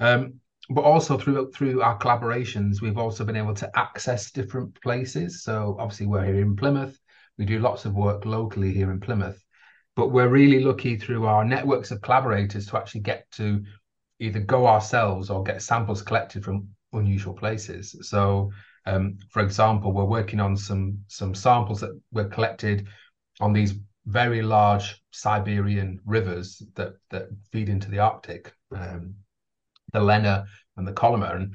Um, 0.02 0.42
but 0.70 0.82
also 0.82 1.18
through 1.18 1.52
through 1.54 1.82
our 1.82 1.98
collaborations, 1.98 2.82
we've 2.82 2.98
also 2.98 3.24
been 3.24 3.38
able 3.38 3.54
to 3.56 3.80
access 3.80 4.32
different 4.32 4.80
places. 4.82 5.44
So 5.44 5.78
obviously 5.80 6.08
we're 6.08 6.26
here 6.26 6.42
in 6.42 6.58
Plymouth. 6.58 7.00
We 7.38 7.46
do 7.46 7.60
lots 7.60 7.86
of 7.86 7.94
work 7.94 8.26
locally 8.26 8.74
here 8.74 8.92
in 8.92 9.00
Plymouth, 9.00 9.42
but 9.96 10.10
we're 10.10 10.28
really 10.28 10.62
lucky 10.62 10.98
through 10.98 11.26
our 11.26 11.46
networks 11.46 11.92
of 11.92 12.02
collaborators 12.02 12.68
to 12.68 12.78
actually 12.78 13.02
get 13.02 13.30
to 13.32 13.64
either 14.20 14.42
go 14.42 14.68
ourselves 14.68 15.30
or 15.30 15.44
get 15.44 15.62
samples 15.62 16.02
collected 16.02 16.44
from 16.44 16.68
unusual 16.92 17.34
places. 17.34 17.96
So, 18.02 18.52
um, 18.86 19.18
for 19.30 19.42
example, 19.42 19.94
we're 19.94 20.04
working 20.20 20.42
on 20.42 20.58
some 20.58 21.00
some 21.08 21.34
samples 21.34 21.80
that 21.80 21.98
were 22.12 22.28
collected 22.28 22.88
on 23.40 23.54
these 23.54 23.74
very 24.06 24.42
large 24.42 25.02
Siberian 25.12 26.00
rivers 26.06 26.62
that 26.76 26.94
that 27.10 27.30
feed 27.52 27.70
into 27.70 27.90
the 27.90 28.00
Arctic, 28.00 28.54
um, 28.76 29.16
the 29.94 30.00
Lena 30.00 30.46
and 30.78 30.88
the 30.88 30.94
Kolyma, 30.94 31.36
and 31.36 31.54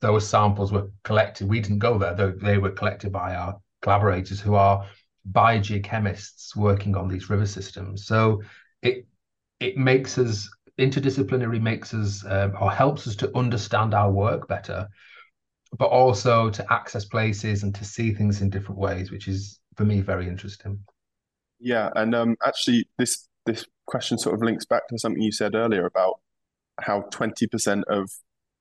those 0.00 0.28
samples 0.28 0.72
were 0.72 0.90
collected. 1.04 1.48
We 1.48 1.60
didn't 1.60 1.78
go 1.78 1.98
there; 1.98 2.14
though 2.14 2.32
they 2.32 2.58
were 2.58 2.70
collected 2.70 3.12
by 3.12 3.34
our 3.34 3.60
collaborators 3.82 4.40
who 4.40 4.54
are 4.54 4.86
biogeochemists 5.32 6.56
working 6.56 6.96
on 6.96 7.08
these 7.08 7.30
river 7.30 7.46
systems. 7.46 8.06
So 8.06 8.42
it 8.82 9.06
it 9.60 9.76
makes 9.76 10.18
us 10.18 10.48
interdisciplinary 10.78 11.60
makes 11.60 11.92
us 11.92 12.24
um, 12.26 12.54
or 12.60 12.70
helps 12.70 13.06
us 13.06 13.14
to 13.16 13.36
understand 13.36 13.94
our 13.94 14.10
work 14.10 14.48
better, 14.48 14.88
but 15.78 15.86
also 15.86 16.50
to 16.50 16.72
access 16.72 17.04
places 17.04 17.62
and 17.62 17.74
to 17.74 17.84
see 17.84 18.12
things 18.12 18.40
in 18.40 18.50
different 18.50 18.80
ways, 18.80 19.10
which 19.10 19.28
is 19.28 19.60
for 19.76 19.84
me 19.84 20.00
very 20.00 20.26
interesting. 20.26 20.80
Yeah, 21.60 21.90
and 21.94 22.14
um, 22.14 22.36
actually, 22.44 22.88
this 22.98 23.28
this 23.46 23.66
question 23.86 24.18
sort 24.18 24.34
of 24.34 24.42
links 24.42 24.64
back 24.64 24.88
to 24.88 24.98
something 24.98 25.22
you 25.22 25.32
said 25.32 25.54
earlier 25.54 25.86
about 25.86 26.20
how 26.80 27.02
twenty 27.10 27.46
percent 27.46 27.84
of 27.88 28.10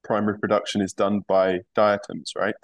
primary 0.04 0.38
production 0.40 0.82
is 0.82 0.94
done 0.94 1.22
by 1.28 1.60
diatoms, 1.76 2.34
right? 2.38 2.56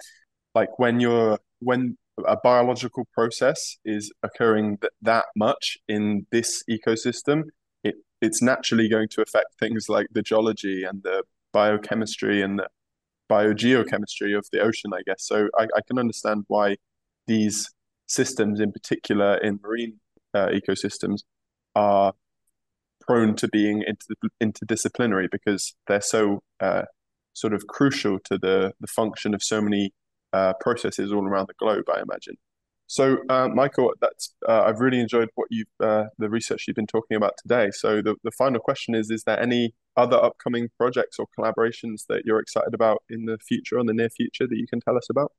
Like 0.54 0.78
when 0.78 1.00
you're 1.00 1.38
when 1.60 1.96
a 2.26 2.36
biological 2.36 3.06
process 3.14 3.78
is 3.84 4.12
occurring 4.22 4.78
th- 4.78 4.92
that 5.02 5.26
much 5.36 5.78
in 5.88 6.26
this 6.30 6.62
ecosystem, 6.70 7.44
it 7.84 7.96
it's 8.20 8.42
naturally 8.42 8.88
going 8.88 9.08
to 9.10 9.22
affect 9.22 9.58
things 9.58 9.88
like 9.88 10.08
the 10.12 10.22
geology 10.22 10.84
and 10.84 11.02
the 11.02 11.22
biochemistry 11.52 12.42
and 12.42 12.58
the 12.58 12.68
biogeochemistry 13.30 14.36
of 14.36 14.46
the 14.52 14.60
ocean, 14.60 14.92
I 14.94 15.02
guess. 15.06 15.26
So 15.26 15.48
I, 15.58 15.64
I 15.76 15.80
can 15.86 15.98
understand 15.98 16.44
why 16.48 16.76
these 17.26 17.70
systems, 18.06 18.60
in 18.60 18.72
particular 18.72 19.36
in 19.38 19.58
marine 19.62 19.98
uh, 20.36 20.48
ecosystems, 20.48 21.22
are 21.74 22.12
prone 23.00 23.34
to 23.36 23.48
being 23.48 23.82
inter- 23.86 24.30
interdisciplinary 24.42 25.28
because 25.30 25.74
they're 25.86 26.00
so 26.00 26.42
uh, 26.60 26.82
sort 27.32 27.54
of 27.54 27.66
crucial 27.66 28.18
to 28.24 28.38
the, 28.38 28.72
the 28.80 28.86
function 28.86 29.34
of 29.34 29.42
so 29.42 29.60
many 29.60 29.92
uh, 30.32 30.52
processes 30.60 31.12
all 31.12 31.26
around 31.26 31.48
the 31.48 31.54
globe, 31.58 31.84
I 31.94 32.00
imagine. 32.00 32.36
So, 32.88 33.18
uh, 33.28 33.48
Michael, 33.48 33.92
that's 34.00 34.32
uh, 34.48 34.62
I've 34.62 34.78
really 34.78 35.00
enjoyed 35.00 35.28
what 35.34 35.48
you've 35.50 35.66
the 35.80 36.30
research 36.30 36.64
you've 36.66 36.76
been 36.76 36.86
talking 36.86 37.16
about 37.16 37.32
today. 37.36 37.70
So, 37.72 38.00
the, 38.00 38.14
the 38.22 38.30
final 38.30 38.60
question 38.60 38.94
is: 38.94 39.10
Is 39.10 39.24
there 39.24 39.40
any 39.40 39.74
other 39.96 40.16
upcoming 40.16 40.68
projects 40.78 41.18
or 41.18 41.26
collaborations 41.36 42.06
that 42.08 42.22
you're 42.24 42.38
excited 42.38 42.74
about 42.74 43.02
in 43.10 43.24
the 43.24 43.38
future, 43.38 43.80
in 43.80 43.86
the 43.86 43.92
near 43.92 44.10
future, 44.10 44.46
that 44.46 44.56
you 44.56 44.68
can 44.68 44.80
tell 44.80 44.96
us 44.96 45.10
about? 45.10 45.32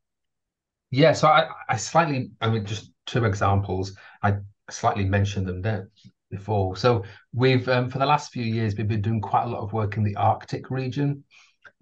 Yeah, 0.91 1.13
so 1.13 1.27
I, 1.27 1.49
I 1.69 1.77
slightly, 1.77 2.31
I 2.41 2.49
mean, 2.49 2.65
just 2.65 2.91
two 3.05 3.25
examples. 3.25 3.93
I 4.23 4.37
slightly 4.69 5.05
mentioned 5.05 5.47
them 5.47 5.61
there 5.61 5.89
before. 6.29 6.75
So 6.75 7.03
we've 7.33 7.67
um, 7.69 7.89
for 7.89 7.99
the 7.99 8.05
last 8.05 8.31
few 8.31 8.43
years 8.43 8.75
we've 8.75 8.87
been 8.87 9.01
doing 9.01 9.21
quite 9.21 9.45
a 9.45 9.49
lot 9.49 9.63
of 9.63 9.73
work 9.73 9.97
in 9.97 10.03
the 10.03 10.15
Arctic 10.15 10.69
region. 10.69 11.23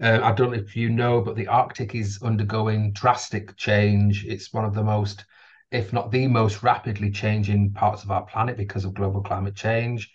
Uh, 0.02 0.20
I 0.22 0.34
don't 0.34 0.52
know 0.52 0.58
if 0.58 0.76
you 0.76 0.90
know, 0.90 1.22
but 1.22 1.36
the 1.36 1.48
Arctic 1.48 1.96
is 1.96 2.20
undergoing 2.22 2.92
drastic 2.94 3.56
change. 3.56 4.26
It's 4.26 4.54
one 4.54 4.66
of 4.66 4.74
the 4.74 4.84
most 4.84 5.26
if 5.72 5.92
not 5.92 6.12
the 6.12 6.28
most 6.28 6.64
rapidly 6.64 7.12
changing 7.12 7.74
parts 7.74 8.04
of 8.04 8.12
our 8.12 8.24
planet 8.26 8.56
because 8.58 8.86
of 8.86 8.94
global 8.94 9.22
climate 9.22 9.56
change. 9.56 10.12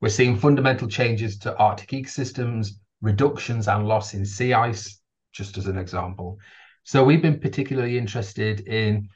We're 0.00 0.08
seeing 0.08 0.36
fundamental 0.36 0.88
changes 0.88 1.38
to 1.40 1.56
Arctic 1.56 1.90
ecosystems, 1.90 2.70
reductions 3.00 3.68
and 3.68 3.86
loss 3.86 4.14
in 4.14 4.24
sea 4.24 4.54
ice, 4.54 5.00
just 5.32 5.58
as 5.58 5.66
an 5.66 5.76
example. 5.76 6.38
So 6.84 7.04
we've 7.04 7.22
been 7.22 7.40
particularly 7.40 7.98
interested 7.98 8.60
in 8.60 9.08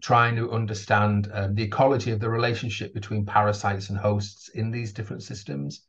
trying 0.00 0.36
to 0.36 0.52
understand 0.52 1.30
um, 1.32 1.54
the 1.54 1.62
ecology 1.62 2.10
of 2.10 2.20
the 2.20 2.28
relationship 2.28 2.94
between 2.94 3.26
parasites 3.26 3.90
and 3.90 3.98
hosts 3.98 4.48
in 4.50 4.70
these 4.70 4.92
different 4.92 5.22
systems. 5.22 5.82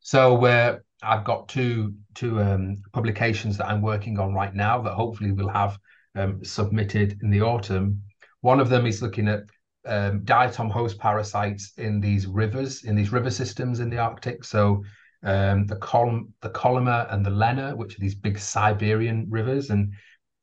So 0.00 0.34
where 0.34 0.84
I've 1.02 1.24
got 1.24 1.48
two 1.48 1.94
two 2.14 2.40
um, 2.40 2.76
publications 2.92 3.56
that 3.58 3.68
I'm 3.68 3.82
working 3.82 4.18
on 4.18 4.34
right 4.34 4.54
now 4.54 4.82
that 4.82 4.94
hopefully 4.94 5.32
we'll 5.32 5.48
have 5.48 5.78
um, 6.14 6.44
submitted 6.44 7.18
in 7.22 7.30
the 7.30 7.42
autumn 7.42 8.02
one 8.46 8.60
of 8.60 8.68
them 8.68 8.86
is 8.86 9.02
looking 9.02 9.26
at 9.26 9.40
um, 9.86 10.20
diatom 10.20 10.70
host 10.70 10.98
parasites 11.00 11.72
in 11.78 12.00
these 12.00 12.28
rivers, 12.28 12.84
in 12.84 12.94
these 12.94 13.10
river 13.10 13.30
systems 13.30 13.80
in 13.80 13.90
the 13.90 13.98
Arctic. 13.98 14.44
So 14.44 14.84
um, 15.24 15.66
the 15.66 15.76
column, 15.76 16.32
the 16.42 16.50
Kolyma 16.50 17.12
and 17.12 17.26
the 17.26 17.30
Lena, 17.30 17.74
which 17.74 17.96
are 17.96 18.00
these 18.00 18.14
big 18.14 18.38
Siberian 18.38 19.26
rivers, 19.28 19.70
and 19.70 19.92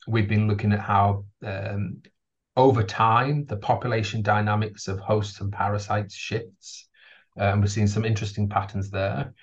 we've 0.05 0.27
been 0.27 0.49
looking 0.49 0.73
at 0.73 0.81
how 0.81 1.23
um, 1.45 2.01
over 2.55 2.83
time 2.83 3.45
the 3.45 3.57
population 3.57 4.21
dynamics 4.21 4.87
of 4.87 4.99
hosts 4.99 5.41
and 5.41 5.51
parasites 5.51 6.15
shifts, 6.15 6.87
and 7.35 7.53
um, 7.53 7.61
we're 7.61 7.67
seeing 7.67 7.87
some 7.87 8.05
interesting 8.05 8.47
patterns 8.49 8.89
there. 8.89 9.33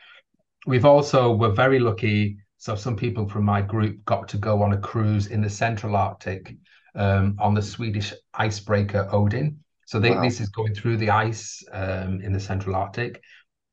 We've 0.67 0.85
also 0.85 1.33
we're 1.33 1.55
very 1.55 1.81
lucky 1.81 2.39
So 2.61 2.77
some 2.77 2.95
people 2.95 3.27
from 3.27 3.45
my 3.45 3.63
group 3.63 4.05
got 4.05 4.29
to 4.29 4.37
go 4.37 4.63
on 4.63 4.75
a 4.75 4.79
cruise 4.79 5.29
in 5.29 5.41
the 5.41 5.49
Central 5.49 5.97
Arctic 5.97 6.55
um, 6.95 7.37
on 7.41 7.55
the 7.55 7.63
Swedish 7.63 8.13
icebreaker 8.35 9.09
Oden. 9.11 9.57
So 9.87 9.99
they, 9.99 10.11
wow. 10.11 10.23
this 10.23 10.41
is 10.41 10.51
going 10.51 10.75
through 10.75 10.99
the 10.99 11.09
ice 11.09 11.65
um, 11.73 12.21
in 12.21 12.35
the 12.35 12.39
Central 12.39 12.77
Arctic, 12.77 13.23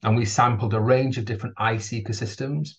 and 0.04 0.16
we 0.16 0.24
sampled 0.24 0.74
a 0.74 0.80
range 0.80 1.18
of 1.18 1.26
different 1.26 1.56
ice 1.58 1.90
ecosystems. 1.90 2.76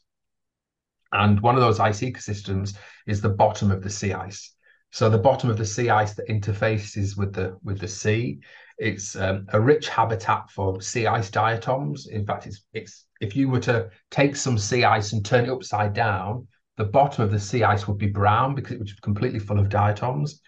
And 1.12 1.40
one 1.42 1.57
of 1.57 1.61
those 1.61 1.79
ice 1.79 2.01
ecosystems 2.01 2.75
is 3.07 3.21
the 3.21 3.29
bottom 3.29 3.71
of 3.71 3.83
the 3.83 3.90
sea 3.90 4.14
ice. 4.14 4.55
So 4.90 5.11
the 5.11 5.18
bottom 5.18 5.51
of 5.51 5.59
the 5.59 5.66
sea 5.66 5.90
ice 5.90 6.14
that 6.14 6.29
interfaces 6.29 7.16
with 7.16 7.35
the 7.35 7.59
with 7.62 7.79
the 7.79 7.88
sea, 7.88 8.40
it's 8.79 9.16
um, 9.16 9.46
a 9.53 9.61
rich 9.61 9.88
habitat 9.88 10.51
for 10.51 10.81
sea 10.81 11.07
ice 11.07 11.31
diatoms. 11.31 12.07
In 12.07 12.24
fact, 12.24 12.46
it's 12.46 12.64
it's 12.72 13.07
if 13.20 13.37
you 13.37 13.48
were 13.48 13.61
to 13.61 13.90
take 14.11 14.37
some 14.37 14.57
sea 14.57 14.85
ice 14.85 15.12
and 15.12 15.24
turn 15.24 15.44
it 15.44 15.51
upside 15.51 15.92
down, 15.92 16.46
the 16.77 16.85
bottom 16.85 17.24
of 17.24 17.31
the 17.31 17.40
sea 17.40 17.64
ice 17.64 17.87
would 17.87 17.98
be 17.98 18.07
brown 18.07 18.55
because 18.55 18.72
it 18.72 18.81
was 18.81 18.92
completely 18.94 19.40
full 19.40 19.59
of 19.59 19.68
diatoms. 19.68 20.40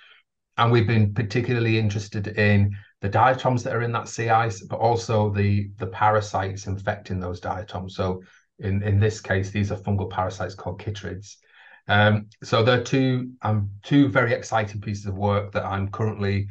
And 0.56 0.70
we've 0.70 0.86
been 0.86 1.12
particularly 1.14 1.78
interested 1.78 2.28
in 2.28 2.74
the 3.00 3.08
diatoms 3.08 3.62
that 3.62 3.74
are 3.74 3.82
in 3.82 3.92
that 3.92 4.08
sea 4.08 4.28
ice, 4.28 4.62
but 4.62 4.78
also 4.78 5.30
the 5.30 5.70
the 5.76 5.86
parasites 5.86 6.66
infecting 6.66 7.20
those 7.20 7.40
diatoms. 7.40 7.94
So 7.94 8.22
in, 8.58 8.82
in 8.82 9.00
this 9.00 9.20
case, 9.20 9.50
these 9.50 9.72
are 9.72 9.76
fungal 9.76 10.10
parasites 10.10 10.54
called 10.54 10.80
chytrids. 10.80 11.36
Um, 11.88 12.28
so 12.42 12.62
there 12.62 12.80
are 12.80 12.84
two 12.84 13.32
um, 13.42 13.70
two 13.82 14.08
very 14.08 14.32
exciting 14.32 14.80
pieces 14.80 15.06
of 15.06 15.16
work 15.16 15.52
that 15.52 15.64
I'm 15.64 15.88
currently 15.88 16.48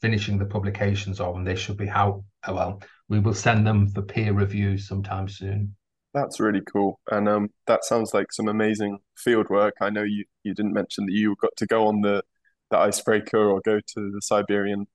finishing 0.00 0.38
the 0.38 0.46
publications 0.46 1.20
of, 1.20 1.36
and 1.36 1.46
they 1.46 1.56
should 1.56 1.76
be 1.76 1.88
out. 1.88 2.22
Well, 2.46 2.82
we 3.08 3.20
will 3.20 3.34
send 3.34 3.66
them 3.66 3.88
for 3.88 4.02
peer 4.02 4.32
review 4.32 4.76
sometime 4.76 5.28
soon. 5.28 5.74
That's 6.12 6.38
really 6.38 6.60
cool, 6.60 7.00
and 7.10 7.28
um, 7.28 7.48
that 7.66 7.84
sounds 7.84 8.14
like 8.14 8.32
some 8.32 8.48
amazing 8.48 8.98
field 9.16 9.48
work. 9.50 9.74
I 9.80 9.90
know 9.90 10.02
you 10.02 10.24
you 10.42 10.54
didn't 10.54 10.74
mention 10.74 11.06
that 11.06 11.12
you 11.12 11.34
got 11.40 11.56
to 11.56 11.66
go 11.66 11.86
on 11.86 12.02
the 12.02 12.22
the 12.70 12.78
icebreaker 12.78 13.38
or 13.38 13.60
go 13.64 13.80
to 13.80 14.10
the 14.12 14.20
Siberian 14.22 14.86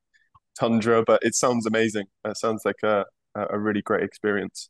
tundra, 0.60 1.04
but 1.06 1.22
it 1.24 1.36
sounds 1.36 1.66
amazing. 1.66 2.06
It 2.26 2.38
sounds 2.38 2.62
like 2.66 2.84
a 2.84 3.06
a 3.36 3.60
really 3.60 3.82
great 3.82 4.04
experience. 4.04 4.70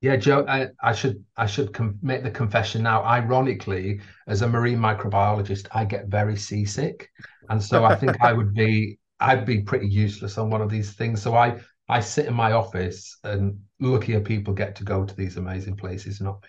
Yeah, 0.00 0.16
Joe, 0.16 0.44
I, 0.46 0.68
I 0.82 0.92
should 0.92 1.24
I 1.36 1.46
should 1.46 1.72
com- 1.72 1.98
make 2.02 2.22
the 2.22 2.30
confession 2.30 2.82
now. 2.82 3.02
Ironically, 3.02 4.00
as 4.26 4.42
a 4.42 4.48
marine 4.48 4.78
microbiologist, 4.78 5.66
I 5.72 5.84
get 5.86 6.08
very 6.08 6.36
seasick, 6.36 7.10
and 7.48 7.62
so 7.62 7.84
I 7.84 7.94
think 7.94 8.20
I 8.20 8.32
would 8.32 8.52
be 8.52 8.98
I'd 9.20 9.46
be 9.46 9.62
pretty 9.62 9.88
useless 9.88 10.36
on 10.36 10.50
one 10.50 10.60
of 10.60 10.68
these 10.68 10.92
things. 10.92 11.22
So 11.22 11.34
I 11.34 11.58
I 11.88 12.00
sit 12.00 12.26
in 12.26 12.34
my 12.34 12.52
office, 12.52 13.16
and 13.24 13.58
luckier 13.80 14.20
people 14.20 14.52
get 14.52 14.76
to 14.76 14.84
go 14.84 15.04
to 15.04 15.16
these 15.16 15.38
amazing 15.38 15.76
places, 15.76 16.20
not 16.20 16.42
me. 16.42 16.48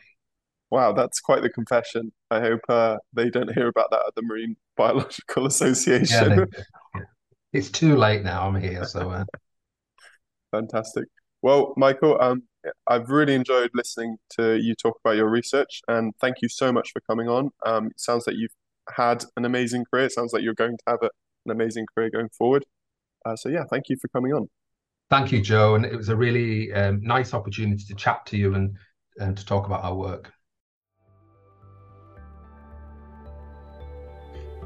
Wow, 0.71 0.91
that's 0.91 1.21
quite 1.21 1.41
the 1.41 1.49
confession. 1.49 2.11
I 2.31 2.41
hope 2.41 2.61
uh, 2.67 2.97
they 3.13 3.29
don't 3.29 3.53
hear 3.53 3.67
about 3.67 3.91
that 3.91 4.03
at 4.07 4.15
the 4.15 4.23
Marine 4.23 4.57
Biological 4.75 5.45
Association. 5.47 6.29
Yeah, 6.29 6.45
they, 6.45 7.01
it's 7.53 7.69
too 7.69 7.95
late 7.95 8.23
now. 8.23 8.47
I'm 8.47 8.59
here, 8.61 8.83
so 8.83 9.09
uh... 9.11 9.23
fantastic. 10.51 11.05
Well, 11.45 11.75
Michael, 11.77 12.19
um, 12.19 12.41
I've 12.87 13.11
really 13.11 13.35
enjoyed 13.35 13.69
listening 13.75 14.17
to 14.31 14.55
you 14.59 14.73
talk 14.73 14.97
about 15.05 15.15
your 15.15 15.29
research, 15.29 15.83
and 15.87 16.11
thank 16.19 16.37
you 16.41 16.49
so 16.49 16.71
much 16.71 16.89
for 16.91 17.01
coming 17.01 17.29
on. 17.29 17.51
Um, 17.63 17.85
it 17.91 17.99
sounds 17.99 18.25
like 18.25 18.35
you've 18.35 18.55
had 18.89 19.23
an 19.37 19.45
amazing 19.45 19.85
career. 19.85 20.05
It 20.05 20.11
sounds 20.11 20.33
like 20.33 20.41
you're 20.41 20.55
going 20.55 20.75
to 20.75 20.83
have 20.87 21.03
a, 21.03 21.11
an 21.45 21.51
amazing 21.51 21.85
career 21.93 22.09
going 22.09 22.29
forward. 22.29 22.65
Uh, 23.27 23.35
so 23.35 23.49
yeah, 23.49 23.63
thank 23.69 23.89
you 23.89 23.97
for 24.01 24.07
coming 24.07 24.33
on. 24.33 24.49
Thank 25.11 25.31
you, 25.31 25.39
Joe, 25.39 25.75
and 25.75 25.85
it 25.85 25.95
was 25.95 26.09
a 26.09 26.15
really 26.15 26.73
um, 26.73 26.99
nice 27.03 27.35
opportunity 27.35 27.83
to 27.89 27.93
chat 27.93 28.25
to 28.25 28.37
you 28.37 28.55
and 28.55 28.75
and 29.19 29.37
to 29.37 29.45
talk 29.45 29.67
about 29.67 29.83
our 29.83 29.93
work. 29.93 30.31